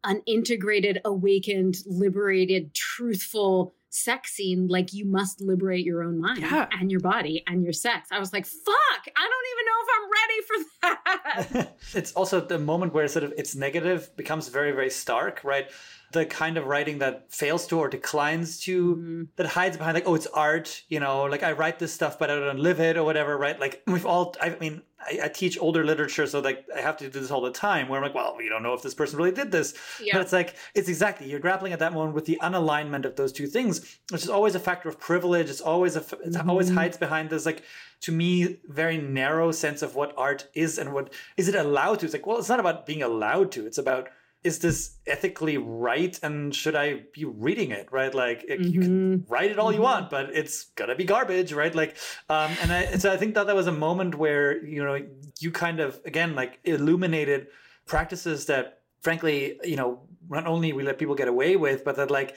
[0.04, 6.68] an integrated, awakened, liberated, truthful, sex scene like you must liberate your own mind yeah.
[6.78, 8.10] and your body and your sex.
[8.12, 11.76] I was like, fuck, I don't even know if I'm ready for that.
[11.94, 15.68] it's also the moment where sort of its negative becomes very, very stark, right?
[16.12, 19.22] the kind of writing that fails to or declines to mm-hmm.
[19.36, 22.30] that hides behind like oh it's art you know like i write this stuff but
[22.30, 25.58] i don't live it or whatever right like we've all i mean I, I, teach
[25.60, 28.14] older literature so like i have to do this all the time where i'm like
[28.14, 30.14] well we don't know if this person really did this yeah.
[30.14, 33.32] but it's like it's exactly you're grappling at that moment with the unalignment of those
[33.32, 36.50] two things which is always a factor of privilege it's always a it mm-hmm.
[36.50, 37.62] always hides behind this like
[38.00, 42.04] to me very narrow sense of what art is and what is it allowed to
[42.04, 44.08] it's like well it's not about being allowed to it's about
[44.48, 48.72] is this ethically right and should i be reading it right like it, mm-hmm.
[48.72, 49.32] you can mm-hmm.
[49.32, 49.92] write it all you mm-hmm.
[49.92, 51.96] want but it's gonna be garbage right like
[52.28, 54.96] um and I, so i think that that was a moment where you know
[55.38, 57.48] you kind of again like illuminated
[57.86, 62.10] practices that frankly you know not only we let people get away with but that
[62.10, 62.34] like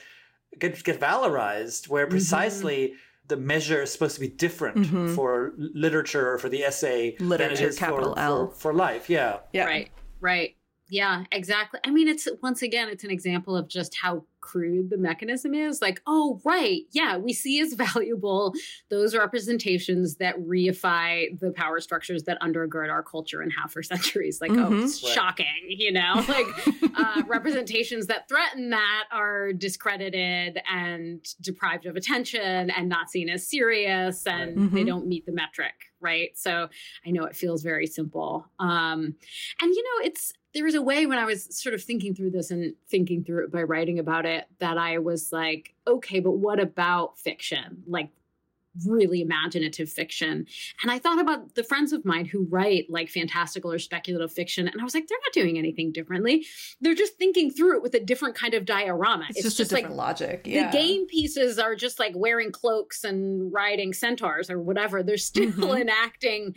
[0.58, 2.18] get get valorized where mm-hmm.
[2.18, 5.14] precisely mm-hmm the measure is supposed to be different mm-hmm.
[5.14, 9.64] for literature or for the essay literature capital for, L for, for, life yeah yeah
[9.64, 10.56] right right
[10.92, 11.80] yeah, exactly.
[11.86, 15.80] I mean, it's once again, it's an example of just how crude the mechanism is.
[15.80, 16.82] Like, oh, right.
[16.90, 18.52] Yeah, we see as valuable
[18.90, 24.42] those representations that reify the power structures that undergird our culture and have for centuries.
[24.42, 24.80] Like, oh, mm-hmm.
[24.80, 25.12] oh, it's right.
[25.14, 26.22] shocking, you know?
[26.32, 26.46] Like,
[26.96, 33.46] uh, representations that threaten that are discredited and deprived of attention and not seen as
[33.46, 34.74] serious and mm-hmm.
[34.74, 36.30] they don't meet the metric, right?
[36.36, 36.68] So
[37.06, 38.46] I know it feels very simple.
[38.58, 39.14] Um,
[39.60, 42.30] and, you know, it's, there was a way when I was sort of thinking through
[42.30, 46.32] this and thinking through it by writing about it that I was like, okay, but
[46.32, 47.82] what about fiction?
[47.86, 48.10] Like
[48.86, 50.46] really imaginative fiction.
[50.82, 54.66] And I thought about the friends of mine who write like fantastical or speculative fiction.
[54.68, 56.46] And I was like, they're not doing anything differently.
[56.80, 59.26] They're just thinking through it with a different kind of diorama.
[59.28, 60.42] It's, it's just, just, a different like, logic.
[60.46, 60.70] Yeah.
[60.70, 65.02] The game pieces are just like wearing cloaks and riding centaurs or whatever.
[65.02, 65.82] They're still mm-hmm.
[65.82, 66.54] enacting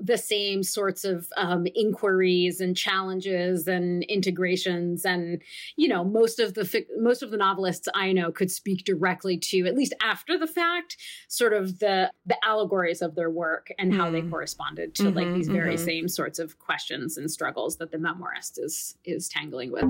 [0.00, 5.42] the same sorts of um, inquiries and challenges and integrations and
[5.76, 9.66] you know most of the most of the novelists i know could speak directly to
[9.66, 10.96] at least after the fact
[11.28, 14.12] sort of the the allegories of their work and how mm.
[14.12, 15.84] they corresponded to mm-hmm, like these very mm-hmm.
[15.84, 19.84] same sorts of questions and struggles that the memoirist is is tangling with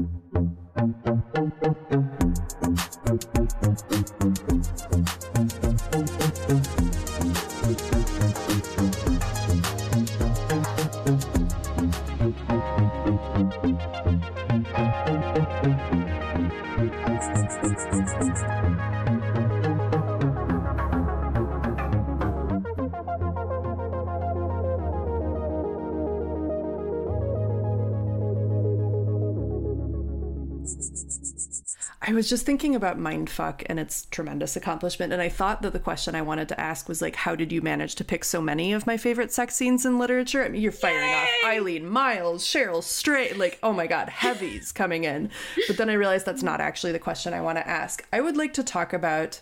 [32.18, 36.16] was just thinking about Mindfuck and its tremendous accomplishment, and I thought that the question
[36.16, 38.88] I wanted to ask was like, how did you manage to pick so many of
[38.88, 40.44] my favorite sex scenes in literature?
[40.44, 41.14] I mean, you're firing Yay!
[41.14, 45.30] off Eileen Myles, Cheryl Strayed, like, oh my god, heavies coming in.
[45.68, 48.04] But then I realized that's not actually the question I want to ask.
[48.12, 49.40] I would like to talk about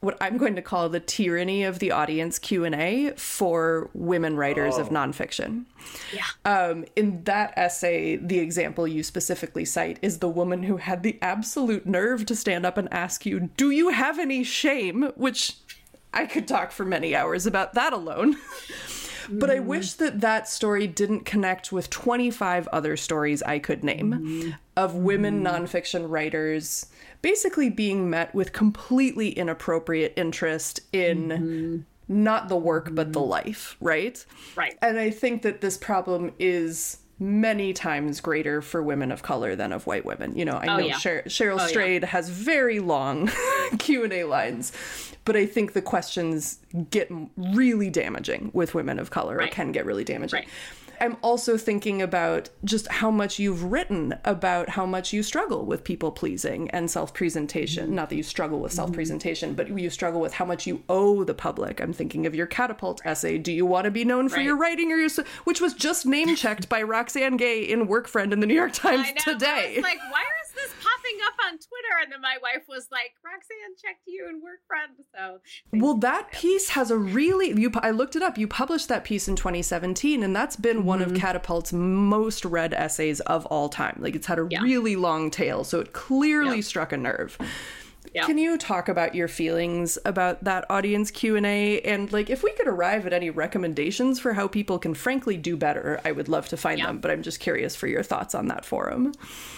[0.00, 4.80] what I'm going to call the tyranny of the audience Q&A for women writers oh.
[4.80, 5.64] of nonfiction.
[6.12, 6.24] Yeah.
[6.44, 11.18] Um, in that essay, the example you specifically cite is the woman who had the
[11.20, 15.56] absolute nerve to stand up and ask you, "Do you have any shame?" which
[16.12, 18.36] I could talk for many hours about that alone.
[19.30, 19.64] but I mm.
[19.64, 24.56] wish that that story didn't connect with 25 other stories I could name mm.
[24.80, 25.46] Of women mm.
[25.46, 26.86] nonfiction writers
[27.20, 31.76] basically being met with completely inappropriate interest in mm-hmm.
[32.08, 34.24] not the work but the life, right?
[34.56, 34.76] Right.
[34.80, 39.72] And I think that this problem is many times greater for women of color than
[39.72, 40.34] of white women.
[40.34, 40.96] You know, I oh, know yeah.
[40.96, 42.08] Sher- Cheryl oh, Strayed yeah.
[42.08, 43.30] has very long
[43.78, 44.72] Q&A lines,
[45.26, 49.50] but I think the questions get really damaging with women of color right.
[49.50, 50.40] or can get really damaging.
[50.40, 50.48] Right.
[51.00, 55.82] I'm also thinking about just how much you've written about how much you struggle with
[55.82, 57.86] people pleasing and self presentation.
[57.86, 57.94] Mm-hmm.
[57.94, 61.24] Not that you struggle with self presentation, but you struggle with how much you owe
[61.24, 61.80] the public.
[61.80, 63.38] I'm thinking of your catapult essay.
[63.38, 64.44] Do you want to be known for right.
[64.44, 65.10] your writing or your,
[65.44, 68.72] which was just name checked by Roxane Gay in Work Friend in the New York
[68.72, 69.80] Times today.
[69.82, 71.94] like, why is this popping up on Twitter?
[72.02, 74.92] And then my wife was like, "Roxane checked you in Work Friend.
[75.14, 75.40] So,
[75.72, 78.38] well, that piece has a really, you, I looked it up.
[78.38, 81.14] You published that piece in 2017, and that's been one mm-hmm.
[81.14, 83.98] of Catapult's most read essays of all time.
[84.00, 84.62] Like it's had a yeah.
[84.62, 86.62] really long tail, so it clearly yeah.
[86.62, 87.38] struck a nerve.
[88.14, 88.26] Yeah.
[88.26, 92.66] Can you talk about your feelings about that audience Q&A and like if we could
[92.66, 96.56] arrive at any recommendations for how people can frankly do better, I would love to
[96.56, 96.86] find yeah.
[96.86, 99.12] them, but I'm just curious for your thoughts on that forum.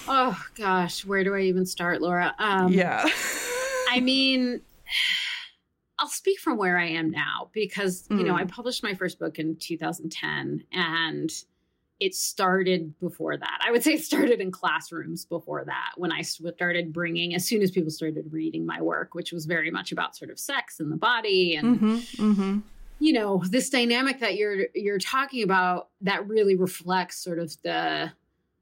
[0.09, 2.35] Oh gosh, where do I even start, Laura?
[2.39, 3.09] Um, yeah.
[3.89, 4.61] I mean,
[5.99, 8.27] I'll speak from where I am now because, you mm.
[8.27, 8.51] know, I mm.
[8.51, 11.45] published my first book in 2010 and
[12.03, 13.59] it started before that.
[13.65, 17.63] I would say it started in classrooms before that when I started bringing, as soon
[17.63, 20.91] as people started reading my work, which was very much about sort of sex and
[20.91, 21.81] the body and.
[21.81, 22.59] Mm-hmm, mm-hmm.
[22.99, 28.13] You know this dynamic that you're you're talking about that really reflects sort of the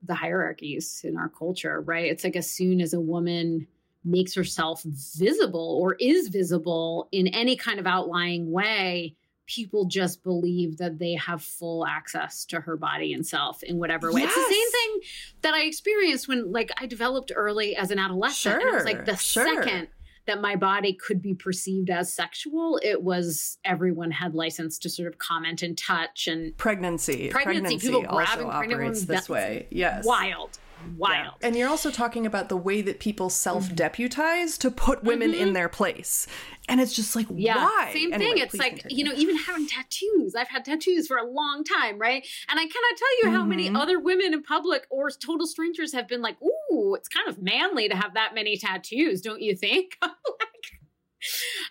[0.02, 2.10] the hierarchies in our culture, right?
[2.10, 3.66] It's like as soon as a woman
[4.02, 9.14] makes herself visible or is visible in any kind of outlying way,
[9.50, 14.12] people just believe that they have full access to her body and self in whatever
[14.12, 14.20] way.
[14.20, 14.32] Yes.
[14.36, 15.00] It's the same thing
[15.42, 18.60] that I experienced when like I developed early as an adolescent.
[18.60, 19.44] Sure, and it was like the sure.
[19.44, 19.88] second
[20.26, 25.08] that my body could be perceived as sexual, it was everyone had license to sort
[25.08, 27.30] of comment and touch and pregnancy.
[27.30, 29.66] Pregnancy, pregnancy people grabbing pregnant women this way.
[29.70, 30.04] Yes.
[30.04, 30.58] Wild
[30.96, 31.34] wild.
[31.40, 31.46] Yeah.
[31.46, 35.42] And you're also talking about the way that people self-deputize to put women mm-hmm.
[35.42, 36.26] in their place.
[36.68, 37.90] And it's just like, yeah, why?
[37.92, 38.42] Same anyway, thing.
[38.42, 38.96] It's like, continue.
[38.96, 40.34] you know, even having tattoos.
[40.34, 42.26] I've had tattoos for a long time, right?
[42.48, 43.50] And I cannot tell you how mm-hmm.
[43.50, 47.42] many other women in public or total strangers have been like, ooh, it's kind of
[47.42, 49.96] manly to have that many tattoos, don't you think?
[50.02, 50.12] like,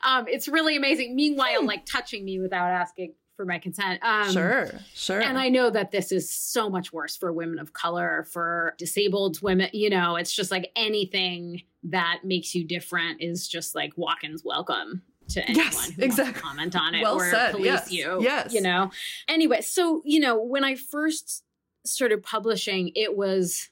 [0.03, 1.15] um, it's really amazing.
[1.15, 1.67] Meanwhile, hmm.
[1.67, 4.04] like touching me without asking for my consent.
[4.04, 5.21] Um, sure, sure.
[5.21, 9.41] And I know that this is so much worse for women of color, for disabled
[9.41, 9.69] women.
[9.71, 15.04] You know, it's just like anything that makes you different is just like walk-ins welcome
[15.29, 16.23] to anyone yes, who exactly.
[16.23, 17.52] wants to comment on it well or said.
[17.52, 17.92] police yes.
[17.94, 18.17] you.
[18.21, 18.54] Yes.
[18.54, 18.92] You know.
[19.29, 21.46] Anyway, so you know, when I first
[21.85, 23.69] started publishing, it was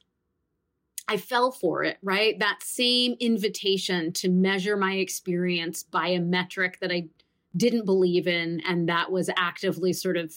[1.09, 2.39] I fell for it, right?
[2.39, 7.09] That same invitation to measure my experience by a metric that I
[7.57, 10.33] didn't believe in and that was actively sort of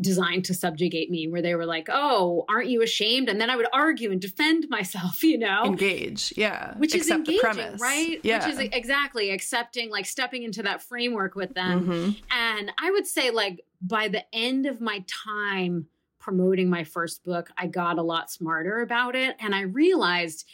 [0.00, 3.28] designed to subjugate me where they were like oh aren't you ashamed?
[3.28, 5.64] And then i would argue and defend myself you know?
[5.64, 6.76] Engage yeah.
[6.76, 8.20] Which Accept is engaging right?
[8.22, 8.44] Yeah.
[8.44, 11.86] which is exactly accepting like stepping into that framework with them.
[11.86, 12.10] Mm-hmm.
[12.30, 15.86] and i would say like by the end of my time
[16.18, 20.46] promoting my first book i got a lot smarter about it and i realized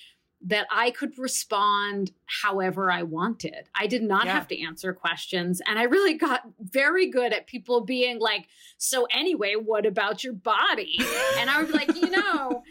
[0.43, 2.13] that I could respond
[2.43, 3.69] however I wanted.
[3.75, 4.33] I did not yeah.
[4.33, 5.61] have to answer questions.
[5.67, 10.33] And I really got very good at people being like, So, anyway, what about your
[10.33, 10.99] body?
[11.39, 12.63] and I would be like, You know,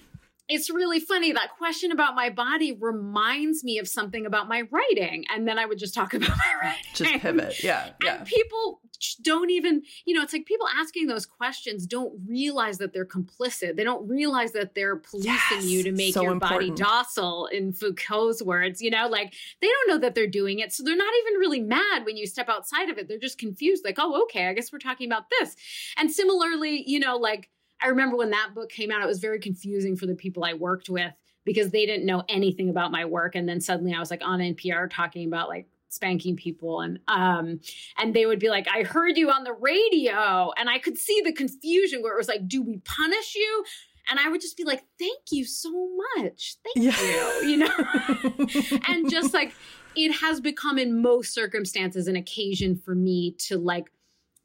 [0.47, 1.31] it's really funny.
[1.31, 5.25] That question about my body reminds me of something about my writing.
[5.29, 6.83] And then I would just talk about my writing.
[6.95, 7.63] Just pivot.
[7.63, 7.91] Yeah.
[8.03, 8.23] yeah.
[8.23, 8.81] People
[9.21, 13.75] don't even, you know, it's like people asking those questions don't realize that they're complicit.
[13.75, 16.75] They don't realize that they're policing yes, you to make so your important.
[16.77, 20.73] body docile, in Foucault's words, you know, like they don't know that they're doing it.
[20.73, 23.07] So they're not even really mad when you step outside of it.
[23.07, 25.55] They're just confused, like, oh, okay, I guess we're talking about this.
[25.97, 27.49] And similarly, you know, like,
[27.81, 30.53] I remember when that book came out, it was very confusing for the people I
[30.53, 31.13] worked with
[31.45, 33.35] because they didn't know anything about my work.
[33.35, 37.59] And then suddenly I was like on NPR talking about like spanking people and um
[37.97, 41.21] and they would be like i heard you on the radio and i could see
[41.23, 43.63] the confusion where it was like do we punish you
[44.09, 47.41] and i would just be like thank you so much thank yeah.
[47.41, 49.53] you you know and just like
[49.95, 53.91] it has become in most circumstances an occasion for me to like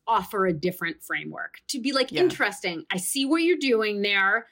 [0.06, 2.20] offer a different framework to be like, yeah.
[2.20, 2.84] interesting.
[2.90, 4.46] I see what you're doing there.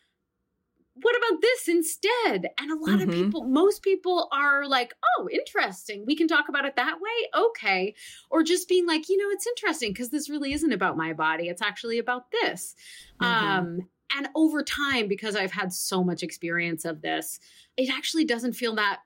[0.95, 2.51] What about this instead?
[2.59, 3.09] And a lot mm-hmm.
[3.09, 6.05] of people, most people are like, oh, interesting.
[6.07, 7.41] We can talk about it that way.
[7.49, 7.95] Okay.
[8.31, 11.49] Or just being like, you know, it's interesting because this really isn't about my body.
[11.49, 12.75] It's actually about this.
[13.23, 13.47] Mm-hmm.
[13.47, 17.41] Um, and over time, because I've had so much experience of this,
[17.77, 19.01] it actually doesn't feel that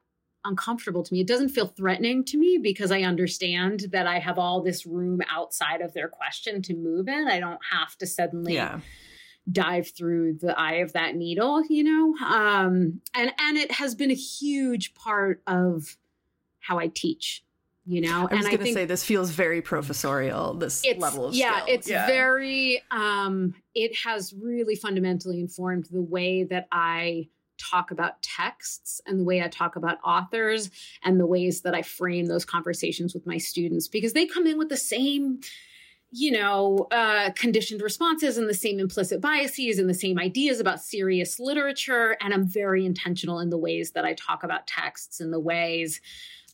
[0.45, 1.21] uncomfortable to me.
[1.21, 5.21] It doesn't feel threatening to me because I understand that I have all this room
[5.31, 7.29] outside of their question to move in.
[7.29, 8.81] I don't have to suddenly yeah.
[9.51, 12.15] Dive through the eye of that needle, you know?
[12.27, 15.97] Um, and and it has been a huge part of
[16.61, 17.45] how I teach.
[17.89, 20.55] You know, I was going to say this feels very professorial.
[20.55, 21.75] This level of yeah, skill.
[21.75, 22.07] it's yeah.
[22.07, 22.83] very.
[22.91, 27.29] um It has really fundamentally informed the way that I
[27.59, 30.71] talk about texts and the way I talk about authors
[31.05, 34.59] and the ways that I frame those conversations with my students because they come in
[34.59, 35.41] with the same
[36.11, 40.81] you know, uh, conditioned responses and the same implicit biases and the same ideas about
[40.81, 42.17] serious literature.
[42.21, 46.01] And I'm very intentional in the ways that I talk about texts and the ways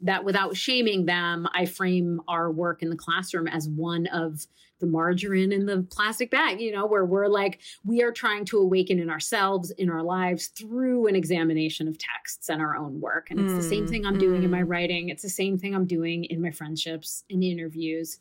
[0.01, 4.47] that without shaming them, I frame our work in the classroom as one of
[4.81, 8.59] the margarine in the plastic bag, you know, where we're like, we are trying to
[8.59, 13.31] awaken in ourselves, in our lives through an examination of texts and our own work.
[13.31, 14.21] And it's mm, the same mm, thing I'm mm.
[14.21, 14.69] doing in my mm.
[14.69, 15.09] writing.
[15.09, 18.19] It's the same thing I'm doing in my friendships, in interviews.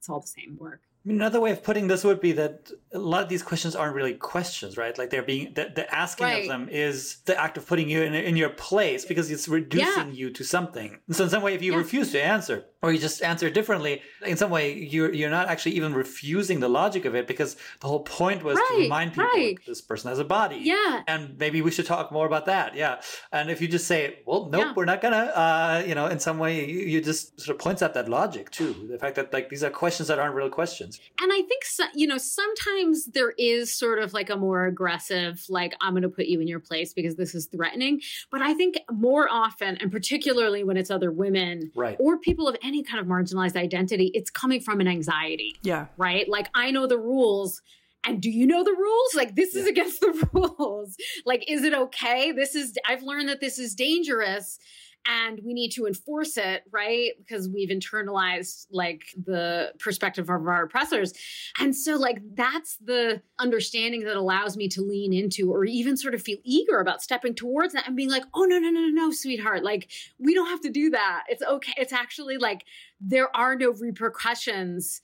[0.00, 0.80] It's all the same work.
[1.06, 4.12] Another way of putting this would be that a lot of these questions aren't really
[4.12, 4.96] questions, right?
[4.98, 6.42] Like they're being the, the asking right.
[6.42, 10.08] of them is the act of putting you in, in your place because it's reducing
[10.08, 10.12] yeah.
[10.12, 10.98] you to something.
[11.06, 11.78] And so in some way, if you yeah.
[11.78, 15.72] refuse to answer or you just answer differently, in some way you're you're not actually
[15.72, 18.68] even refusing the logic of it because the whole point was right.
[18.72, 19.58] to remind people right.
[19.66, 20.58] this person has a body.
[20.60, 22.74] Yeah, and maybe we should talk more about that.
[22.74, 23.00] Yeah,
[23.32, 24.72] and if you just say, well, nope, yeah.
[24.76, 27.80] we're not gonna, uh, you know, in some way you, you just sort of points
[27.80, 30.89] out that logic too, the fact that like these are questions that aren't real questions
[30.90, 31.10] questions.
[31.20, 35.44] And I think, so, you know, sometimes there is sort of like a more aggressive,
[35.48, 38.00] like, I'm going to put you in your place because this is threatening.
[38.30, 41.96] But I think more often, and particularly when it's other women right.
[42.00, 45.56] or people of any kind of marginalized identity, it's coming from an anxiety.
[45.62, 45.86] Yeah.
[45.96, 46.28] Right.
[46.28, 47.62] Like, I know the rules
[48.02, 49.60] and do you know the rules like this yeah.
[49.60, 53.74] is against the rules like is it okay this is i've learned that this is
[53.74, 54.58] dangerous
[55.06, 57.12] and we need to enforce it, right?
[57.18, 61.12] Because we've internalized like the perspective of our oppressors.
[61.58, 66.14] And so, like, that's the understanding that allows me to lean into or even sort
[66.14, 68.88] of feel eager about stepping towards that and being like, oh, no, no, no, no,
[68.88, 69.64] no, sweetheart.
[69.64, 71.24] Like, we don't have to do that.
[71.28, 71.72] It's okay.
[71.76, 72.64] It's actually like
[73.00, 75.02] there are no repercussions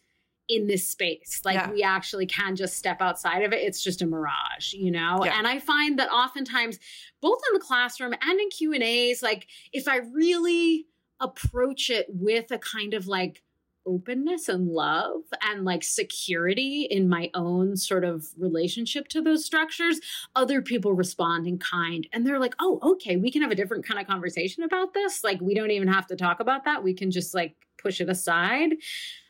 [0.48, 1.42] in this space.
[1.44, 1.70] Like yeah.
[1.70, 3.62] we actually can just step outside of it.
[3.62, 5.20] It's just a mirage, you know?
[5.24, 5.36] Yeah.
[5.38, 6.78] And I find that oftentimes
[7.20, 10.86] both in the classroom and in Q&As, like if I really
[11.20, 13.42] approach it with a kind of like
[13.86, 20.00] openness and love and like security in my own sort of relationship to those structures,
[20.34, 22.06] other people respond in kind.
[22.12, 25.22] And they're like, oh, okay, we can have a different kind of conversation about this.
[25.24, 26.82] Like, we don't even have to talk about that.
[26.82, 28.74] We can just like push it aside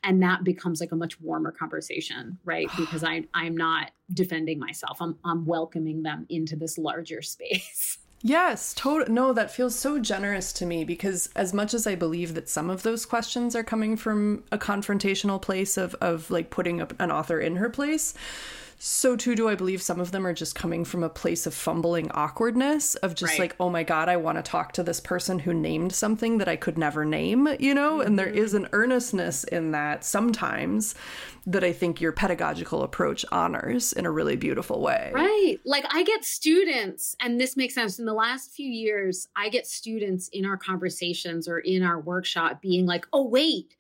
[0.02, 4.98] and that becomes like a much warmer conversation right because i i'm not defending myself
[5.00, 9.12] i'm i'm welcoming them into this larger space Yes, total.
[9.12, 12.70] No, that feels so generous to me because as much as I believe that some
[12.70, 17.38] of those questions are coming from a confrontational place of of like putting an author
[17.38, 18.14] in her place,
[18.78, 21.54] so too do I believe some of them are just coming from a place of
[21.54, 23.40] fumbling awkwardness of just right.
[23.40, 26.48] like, oh my God, I want to talk to this person who named something that
[26.48, 27.98] I could never name, you know?
[27.98, 28.06] Mm-hmm.
[28.06, 30.94] And there is an earnestness in that sometimes
[31.46, 35.10] that I think your pedagogical approach honors in a really beautiful way.
[35.14, 35.58] Right.
[35.64, 37.98] Like I get students, and this makes sense.
[37.98, 42.60] In the last few years, I get students in our conversations or in our workshop
[42.60, 43.76] being like, oh, wait,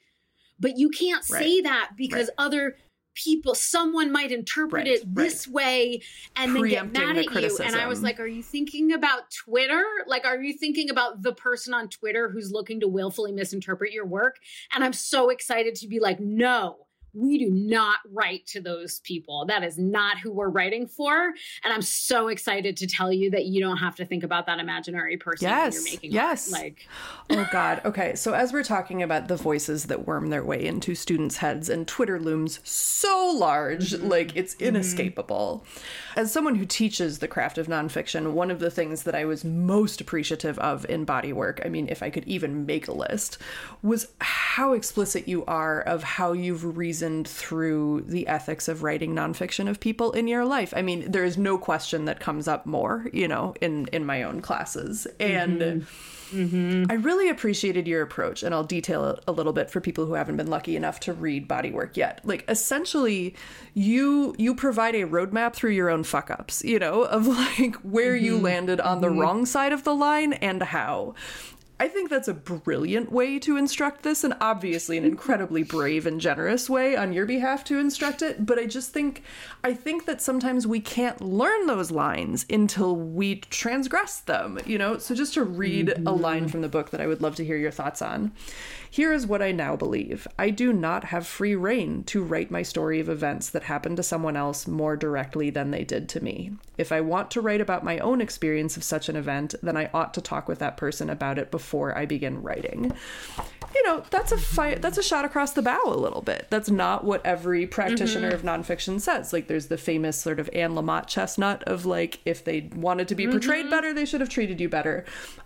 [0.58, 1.64] but you can't say right.
[1.64, 2.46] that because right.
[2.46, 2.76] other
[3.16, 5.54] people someone might interpret right, it this right.
[5.54, 6.00] way
[6.36, 7.58] and then get mad at you.
[7.64, 9.84] And i was like are you thinking about twitter?
[10.06, 14.06] Like are you thinking about the person on twitter who's looking to willfully misinterpret your
[14.06, 14.36] work?
[14.72, 16.85] And i'm so excited to be like no
[17.16, 19.46] we do not write to those people.
[19.46, 21.32] That is not who we're writing for.
[21.64, 24.58] And I'm so excited to tell you that you don't have to think about that
[24.58, 26.12] imaginary person yes, you're making.
[26.12, 26.52] Yes.
[26.52, 26.62] Art.
[26.62, 26.86] Like,
[27.30, 27.80] oh God.
[27.84, 28.14] Okay.
[28.14, 31.88] So as we're talking about the voices that worm their way into students' heads, and
[31.88, 34.08] Twitter looms so large, mm-hmm.
[34.08, 34.66] like it's mm-hmm.
[34.66, 35.64] inescapable.
[35.64, 36.20] Mm-hmm.
[36.20, 39.44] As someone who teaches the craft of nonfiction, one of the things that I was
[39.44, 43.38] most appreciative of in body work, I mean, if I could even make a list,
[43.82, 49.14] was how explicit you are of how you've reasoned reasoned through the ethics of writing
[49.14, 50.72] nonfiction of people in your life.
[50.76, 54.22] I mean, there is no question that comes up more, you know, in in my
[54.22, 55.60] own classes, and.
[55.60, 56.12] Mm-hmm.
[56.34, 56.90] Mm-hmm.
[56.90, 60.14] I really appreciated your approach, and I'll detail it a little bit for people who
[60.14, 62.20] haven't been lucky enough to read Body Work yet.
[62.24, 63.36] Like, essentially,
[63.74, 68.16] you you provide a roadmap through your own fuck ups, you know, of like where
[68.16, 68.24] mm-hmm.
[68.24, 69.20] you landed on the mm-hmm.
[69.20, 71.14] wrong side of the line and how.
[71.78, 76.18] I think that's a brilliant way to instruct this, and obviously an incredibly brave and
[76.18, 78.46] generous way on your behalf to instruct it.
[78.46, 79.22] But I just think,
[79.62, 84.96] I think that sometimes we can't learn those lines until we transgress them, you know?
[84.96, 86.06] So just to read mm-hmm.
[86.06, 88.32] a line from the book that I would love to hear your thoughts on.
[88.90, 92.62] Here is what I now believe I do not have free reign to write my
[92.62, 96.52] story of events that happened to someone else more directly than they did to me.
[96.78, 99.90] If I want to write about my own experience of such an event, then I
[99.92, 102.92] ought to talk with that person about it before I begin writing.
[103.76, 106.46] You know, that's a fight that's a shot across the bow a little bit.
[106.48, 108.46] That's not what every practitioner mm-hmm.
[108.46, 109.34] of nonfiction says.
[109.34, 113.14] Like there's the famous sort of Anne Lamott chestnut of like if they wanted to
[113.14, 113.70] be portrayed mm-hmm.
[113.70, 115.04] better, they should have treated you better.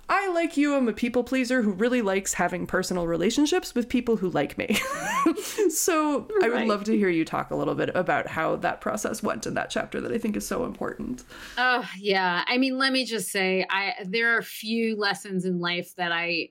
[0.09, 4.17] I like you, I'm a people pleaser who really likes having personal relationships with people
[4.17, 4.75] who like me.
[5.71, 6.45] so right.
[6.45, 9.47] I would love to hear you talk a little bit about how that process went
[9.47, 11.23] in that chapter that I think is so important.
[11.59, 12.43] Oh, yeah.
[12.49, 16.11] I mean, let me just say, I there are a few lessons in life that
[16.11, 16.51] I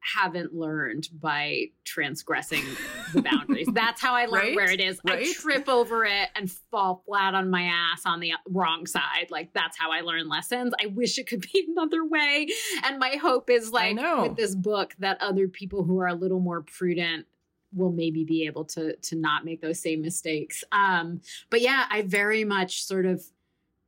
[0.00, 2.64] haven't learned by transgressing
[3.12, 3.68] the boundaries.
[3.72, 4.56] That's how I learn right?
[4.56, 5.00] where it is.
[5.04, 5.26] Right?
[5.28, 9.30] I trip over it and fall flat on my ass on the wrong side.
[9.30, 10.72] Like that's how I learn lessons.
[10.82, 12.48] I wish it could be another way.
[12.84, 16.40] And my hope is like with this book that other people who are a little
[16.40, 17.26] more prudent
[17.74, 20.64] will maybe be able to to not make those same mistakes.
[20.72, 21.20] Um
[21.50, 23.22] but yeah, I very much sort of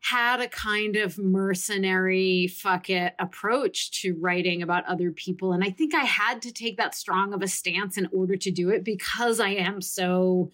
[0.00, 5.52] had a kind of mercenary fuck it approach to writing about other people.
[5.52, 8.50] And I think I had to take that strong of a stance in order to
[8.50, 10.50] do it because I am so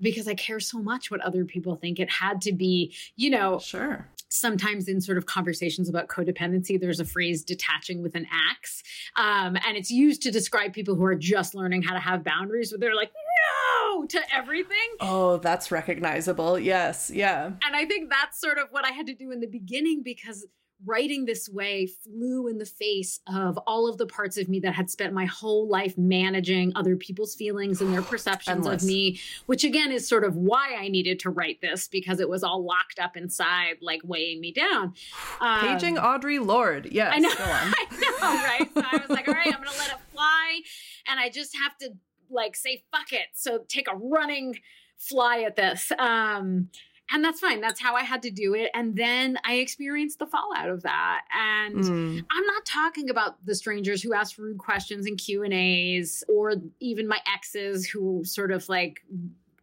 [0.00, 1.98] because I care so much what other people think.
[1.98, 4.06] It had to be, you know, sure.
[4.30, 8.82] Sometimes in sort of conversations about codependency, there's a phrase detaching with an axe.
[9.16, 12.70] Um, and it's used to describe people who are just learning how to have boundaries,
[12.70, 13.10] but they're like,
[13.98, 14.76] no to everything.
[15.00, 16.58] Oh, that's recognizable.
[16.58, 17.10] Yes.
[17.12, 17.46] Yeah.
[17.46, 20.46] And I think that's sort of what I had to do in the beginning because
[20.86, 24.74] writing this way flew in the face of all of the parts of me that
[24.74, 28.82] had spent my whole life managing other people's feelings and their perceptions Endless.
[28.82, 32.28] of me, which again is sort of why I needed to write this because it
[32.28, 34.94] was all locked up inside, like weighing me down.
[35.40, 36.88] Um, Paging Audre Lorde.
[36.90, 37.12] Yes.
[37.14, 37.28] I know.
[37.38, 38.68] I know, right?
[38.74, 40.60] So I was like, all right, I'm going to let it fly.
[41.06, 41.92] And I just have to
[42.30, 43.28] like say, fuck it.
[43.34, 44.58] So take a running
[44.96, 45.92] fly at this.
[45.98, 46.70] Um,
[47.10, 50.26] and that's fine that's how i had to do it and then i experienced the
[50.26, 52.24] fallout of that and mm.
[52.30, 56.54] i'm not talking about the strangers who asked rude questions in q and a's or
[56.80, 59.00] even my exes who sort of like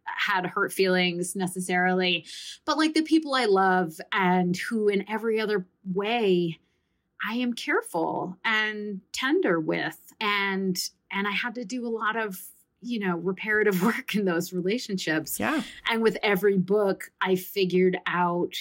[0.04, 2.24] had hurt feelings necessarily
[2.64, 6.58] but like the people i love and who in every other way
[7.28, 12.40] i am careful and tender with and and i had to do a lot of
[12.86, 15.38] you know, reparative work in those relationships.
[15.38, 15.62] Yeah.
[15.90, 18.54] And with every book, I figured out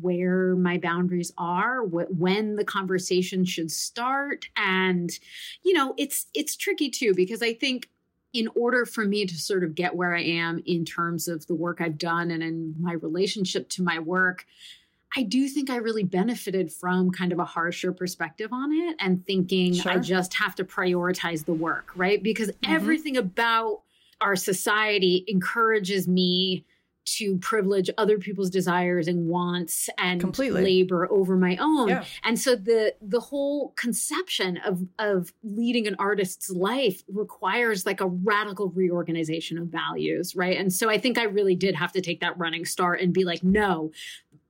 [0.00, 5.18] where my boundaries are wh- when the conversation should start and
[5.62, 7.90] you know it's it's tricky too because i think
[8.32, 11.54] in order for me to sort of get where i am in terms of the
[11.54, 14.46] work i've done and in my relationship to my work
[15.16, 19.24] I do think I really benefited from kind of a harsher perspective on it and
[19.26, 19.92] thinking sure.
[19.92, 22.22] I just have to prioritize the work, right?
[22.22, 22.72] Because mm-hmm.
[22.72, 23.82] everything about
[24.20, 26.64] our society encourages me
[27.04, 30.62] to privilege other people's desires and wants and Completely.
[30.62, 31.88] labor over my own.
[31.88, 32.04] Yeah.
[32.24, 38.06] And so the the whole conception of of leading an artist's life requires like a
[38.06, 40.58] radical reorganization of values, right?
[40.58, 43.24] And so I think I really did have to take that running start and be
[43.24, 43.92] like, no,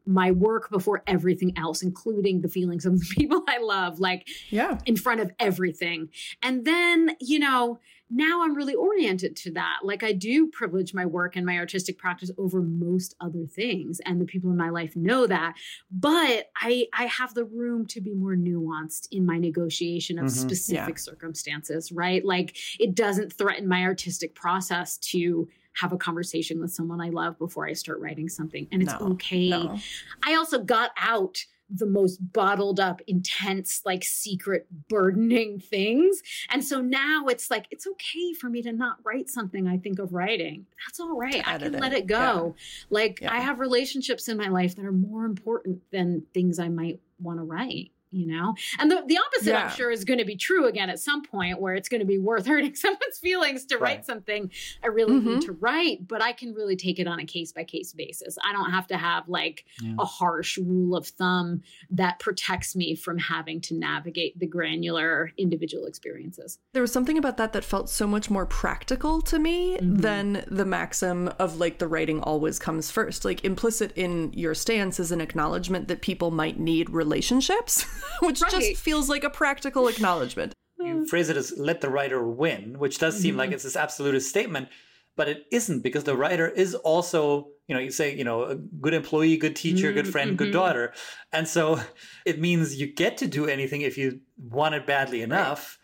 [0.07, 4.79] my work before everything else, including the feelings of the people I love, like yeah.
[4.87, 6.11] in front of everything.
[6.43, 7.79] And then, you know,
[8.11, 9.79] now I'm really oriented to that.
[9.83, 14.01] Like I do privilege my work and my artistic practice over most other things.
[14.05, 15.55] And the people in my life know that.
[15.91, 20.49] But I I have the room to be more nuanced in my negotiation of mm-hmm.
[20.49, 21.03] specific yeah.
[21.03, 22.25] circumstances, right?
[22.25, 27.39] Like it doesn't threaten my artistic process to have a conversation with someone I love
[27.39, 28.67] before I start writing something.
[28.73, 29.49] And it's no, okay.
[29.49, 29.79] No.
[30.25, 36.23] I also got out the most bottled up, intense, like secret, burdening things.
[36.51, 39.99] And so now it's like, it's okay for me to not write something I think
[39.99, 40.67] of writing.
[40.87, 41.47] That's all right.
[41.47, 42.55] I can let it go.
[42.57, 42.63] Yeah.
[42.91, 43.33] Like, yeah.
[43.33, 47.39] I have relationships in my life that are more important than things I might want
[47.39, 49.65] to write you know and the, the opposite yeah.
[49.65, 52.07] i'm sure is going to be true again at some point where it's going to
[52.07, 53.97] be worth hurting someone's feelings to right.
[53.97, 54.51] write something
[54.83, 55.35] i really mm-hmm.
[55.35, 58.39] need to write but i can really take it on a case by case basis
[58.45, 59.95] i don't have to have like yeah.
[59.99, 61.61] a harsh rule of thumb
[61.91, 67.37] that protects me from having to navigate the granular individual experiences there was something about
[67.37, 69.97] that that felt so much more practical to me mm-hmm.
[69.97, 75.01] than the maxim of like the writing always comes first like implicit in your stance
[75.01, 77.85] is an acknowledgement that people might need relationships
[78.21, 78.51] which right.
[78.51, 80.53] just feels like a practical acknowledgement.
[80.79, 83.39] You phrase it as let the writer win, which does seem mm-hmm.
[83.39, 84.69] like it's this absolutist statement,
[85.17, 88.57] but it isn't because the writer is also, you know, you say, you know, a
[88.57, 89.97] good employee, good teacher, mm-hmm.
[89.97, 90.37] good friend, mm-hmm.
[90.37, 90.93] good daughter.
[91.33, 91.81] And so
[92.27, 95.79] it means you get to do anything if you want it badly enough.
[95.79, 95.84] Right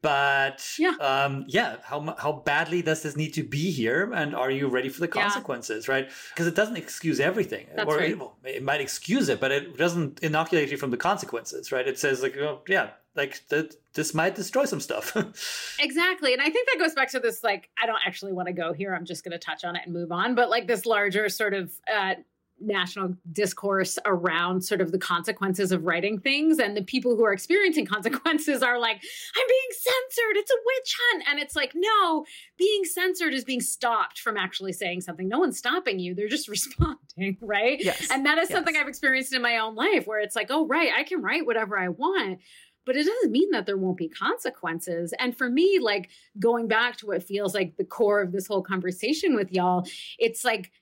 [0.00, 1.76] but yeah, um, yeah.
[1.82, 5.08] How how badly does this need to be here, and are you ready for the
[5.08, 5.88] consequences?
[5.88, 5.94] Yeah.
[5.94, 6.10] Right?
[6.30, 8.10] Because it doesn't excuse everything, That's or right.
[8.10, 11.72] it, it, might excuse it, but it doesn't inoculate you from the consequences.
[11.72, 11.86] Right?
[11.86, 13.74] It says like, oh, yeah, like that.
[13.94, 15.16] This might destroy some stuff.
[15.80, 17.42] exactly, and I think that goes back to this.
[17.42, 18.94] Like, I don't actually want to go here.
[18.94, 20.36] I'm just going to touch on it and move on.
[20.36, 22.14] But like this larger sort of uh,
[22.60, 27.32] national discourse around sort of the consequences of writing things and the people who are
[27.32, 32.24] experiencing consequences are like i'm being censored it's a witch hunt and it's like no
[32.56, 36.48] being censored is being stopped from actually saying something no one's stopping you they're just
[36.58, 38.08] responding right yes.
[38.10, 38.56] and that is yes.
[38.56, 41.46] something i've experienced in my own life where it's like oh right i can write
[41.46, 42.40] whatever i want
[42.88, 45.12] but it doesn't mean that there won't be consequences.
[45.18, 48.62] And for me, like going back to what feels like the core of this whole
[48.62, 49.86] conversation with y'all,
[50.18, 50.72] it's like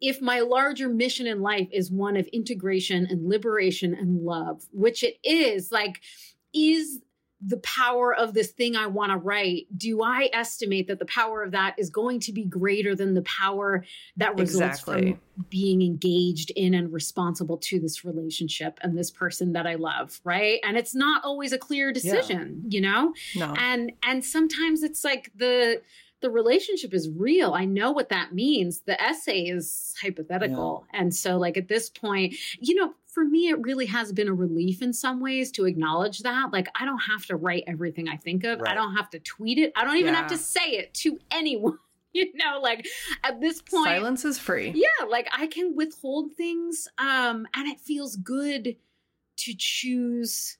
[0.00, 5.02] if my larger mission in life is one of integration and liberation and love, which
[5.02, 6.00] it is, like,
[6.54, 7.00] is
[7.40, 11.44] the power of this thing I want to write, do I estimate that the power
[11.44, 13.84] of that is going to be greater than the power
[14.16, 15.12] that results exactly.
[15.12, 20.20] from being engaged in and responsible to this relationship and this person that I love,
[20.24, 20.58] right?
[20.64, 22.76] And it's not always a clear decision, yeah.
[22.76, 23.14] you know?
[23.36, 23.54] No.
[23.56, 25.80] And and sometimes it's like the
[26.20, 27.52] the relationship is real.
[27.54, 28.80] I know what that means.
[28.80, 30.86] The essay is hypothetical.
[30.92, 31.00] Yeah.
[31.00, 34.34] And so, like, at this point, you know, for me, it really has been a
[34.34, 36.52] relief in some ways to acknowledge that.
[36.52, 38.70] Like, I don't have to write everything I think of, right.
[38.70, 40.20] I don't have to tweet it, I don't even yeah.
[40.20, 41.78] have to say it to anyone.
[42.14, 42.86] You know, like
[43.22, 44.72] at this point, silence is free.
[44.74, 48.76] Yeah, like I can withhold things, um, and it feels good
[49.36, 50.57] to choose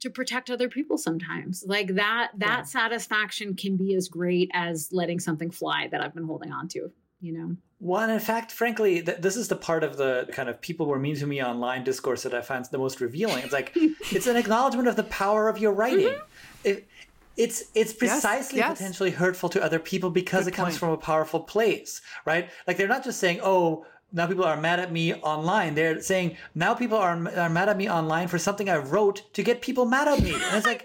[0.00, 2.62] to protect other people sometimes like that that yeah.
[2.62, 6.90] satisfaction can be as great as letting something fly that i've been holding on to
[7.20, 10.60] you know well in fact frankly th- this is the part of the kind of
[10.60, 13.72] people were mean to me online discourse that i find the most revealing it's like
[14.12, 16.22] it's an acknowledgement of the power of your writing mm-hmm.
[16.64, 16.88] it,
[17.36, 18.78] it's it's precisely yes, yes.
[18.78, 20.80] potentially hurtful to other people because Good it comes point.
[20.80, 24.80] from a powerful place right like they're not just saying oh now people are mad
[24.80, 25.74] at me online.
[25.74, 29.42] They're saying now people are, are mad at me online for something I wrote to
[29.42, 30.32] get people mad at me.
[30.32, 30.84] And it's like,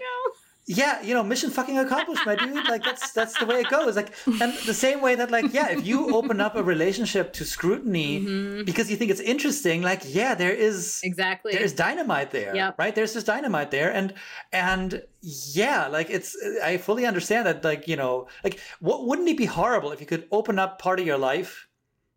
[0.66, 2.66] yeah, you know, mission fucking accomplished, my dude.
[2.68, 3.96] Like that's that's the way it goes.
[3.96, 7.44] Like, and the same way that like, yeah, if you open up a relationship to
[7.44, 8.64] scrutiny mm-hmm.
[8.64, 12.78] because you think it's interesting, like, yeah, there is exactly there is dynamite there, yep.
[12.78, 12.94] right?
[12.94, 14.14] There's this dynamite there, and
[14.52, 19.36] and yeah, like it's I fully understand that, like you know, like what wouldn't it
[19.36, 21.68] be horrible if you could open up part of your life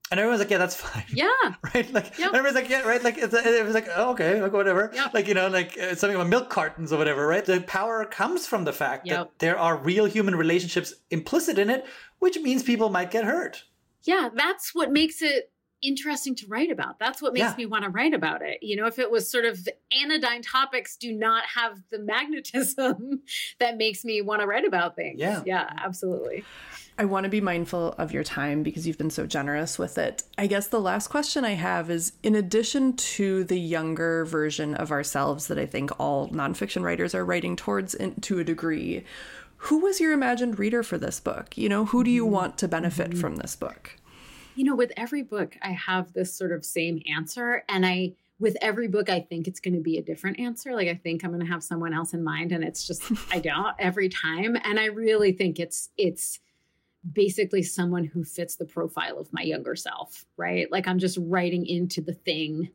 [0.09, 1.03] and everyone's like, yeah, that's fine.
[1.09, 1.27] Yeah.
[1.73, 1.91] right?
[1.91, 2.33] Like, yep.
[2.33, 3.03] everyone's like, yeah, right?
[3.03, 4.91] Like, it's, it was like, oh, okay, like, whatever.
[4.93, 5.13] Yep.
[5.13, 7.43] Like, you know, like uh, something about milk cartons or whatever, right?
[7.43, 9.17] The power comes from the fact yep.
[9.17, 11.85] that there are real human relationships implicit in it,
[12.19, 13.63] which means people might get hurt.
[14.03, 15.51] Yeah, that's what makes it
[15.81, 16.99] interesting to write about.
[16.99, 17.55] That's what makes yeah.
[17.55, 18.59] me want to write about it.
[18.61, 23.21] You know, if it was sort of anodyne topics do not have the magnetism
[23.59, 25.19] that makes me want to write about things.
[25.19, 25.43] Yeah.
[25.45, 26.43] Yeah, absolutely.
[26.99, 30.23] I want to be mindful of your time because you've been so generous with it.
[30.35, 34.91] I guess the last question I have is in addition to the younger version of
[34.91, 39.03] ourselves that I think all nonfiction writers are writing towards in, to a degree,
[39.57, 41.55] who was your imagined reader for this book?
[41.55, 43.95] You know, who do you want to benefit from this book?
[44.55, 47.63] You know, with every book, I have this sort of same answer.
[47.69, 50.73] And I, with every book, I think it's going to be a different answer.
[50.73, 52.51] Like, I think I'm going to have someone else in mind.
[52.51, 54.57] And it's just, I don't every time.
[54.63, 56.39] And I really think it's, it's,
[57.13, 60.71] basically someone who fits the profile of my younger self, right?
[60.71, 62.69] Like I'm just writing into the thing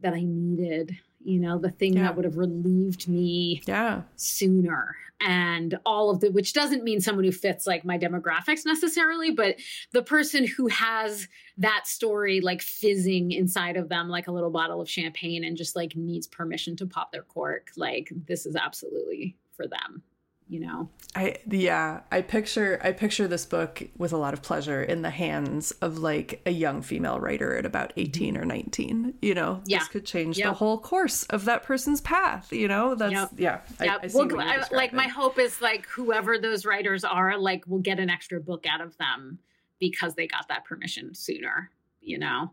[0.00, 2.04] that I needed, you know, the thing yeah.
[2.04, 4.02] that would have relieved me yeah.
[4.16, 4.96] sooner.
[5.22, 9.56] And all of the, which doesn't mean someone who fits like my demographics necessarily, but
[9.92, 11.28] the person who has
[11.58, 15.76] that story like fizzing inside of them like a little bottle of champagne and just
[15.76, 17.68] like needs permission to pop their cork.
[17.76, 20.02] Like this is absolutely for them
[20.50, 24.82] you know i yeah i picture i picture this book with a lot of pleasure
[24.82, 28.00] in the hands of like a young female writer at about mm-hmm.
[28.00, 29.78] 18 or 19 you know yeah.
[29.78, 30.48] this could change yep.
[30.48, 33.30] the whole course of that person's path you know that's yep.
[33.36, 34.00] yeah yep.
[34.02, 37.80] I, I well, I, like my hope is like whoever those writers are like we'll
[37.80, 39.38] get an extra book out of them
[39.78, 41.70] because they got that permission sooner
[42.00, 42.50] you know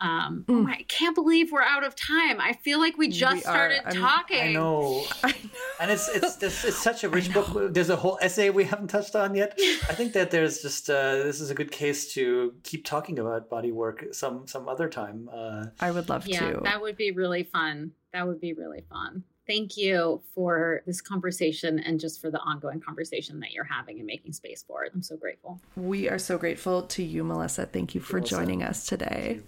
[0.00, 0.64] um, mm.
[0.64, 2.40] oh, I can't believe we're out of time.
[2.40, 4.40] I feel like we just we started talking.
[4.40, 5.04] I know.
[5.22, 5.50] I know.
[5.80, 7.74] and it's, it's, it's it's such a rich book.
[7.74, 9.54] There's a whole essay we haven't touched on yet.
[9.58, 13.50] I think that there's just uh, this is a good case to keep talking about
[13.50, 15.28] body work some some other time.
[15.32, 16.60] Uh, I would love yeah, to.
[16.62, 17.92] That would be really fun.
[18.12, 19.24] That would be really fun.
[19.48, 24.06] Thank you for this conversation and just for the ongoing conversation that you're having and
[24.06, 24.92] making space for it.
[24.94, 25.58] I'm so grateful.
[25.74, 27.64] We are so grateful to you, Melissa.
[27.64, 29.40] Thank you for joining us today.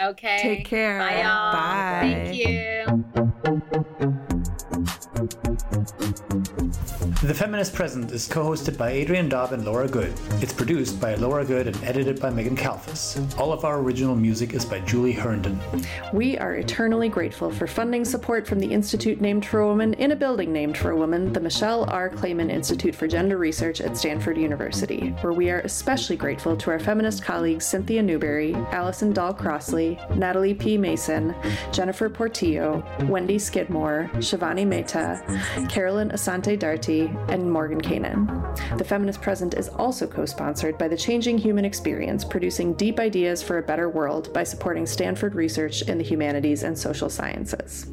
[0.00, 0.38] Okay.
[0.42, 0.98] Take care.
[0.98, 1.52] Bye, y'all.
[1.52, 2.00] Bye.
[2.00, 2.36] Thank
[4.18, 4.22] you.
[7.22, 10.12] The Feminist Present is co hosted by Adrian Daub and Laura Goode.
[10.42, 13.38] It's produced by Laura Goode and edited by Megan Kalfas.
[13.38, 15.60] All of our original music is by Julie Herndon.
[16.12, 20.10] We are eternally grateful for funding support from the Institute named for a woman in
[20.10, 22.10] a building named for a woman, the Michelle R.
[22.10, 26.80] Clayman Institute for Gender Research at Stanford University, where we are especially grateful to our
[26.80, 30.76] feminist colleagues Cynthia Newberry, Alison Dahl Crossley, Natalie P.
[30.76, 31.32] Mason,
[31.70, 35.11] Jennifer Portillo, Wendy Skidmore, Shivani Mehta,
[35.68, 38.78] Carolyn Asante Darty, and Morgan Kanan.
[38.78, 43.42] The Feminist Present is also co sponsored by the Changing Human Experience, producing deep ideas
[43.42, 47.86] for a better world by supporting Stanford research in the humanities and social sciences.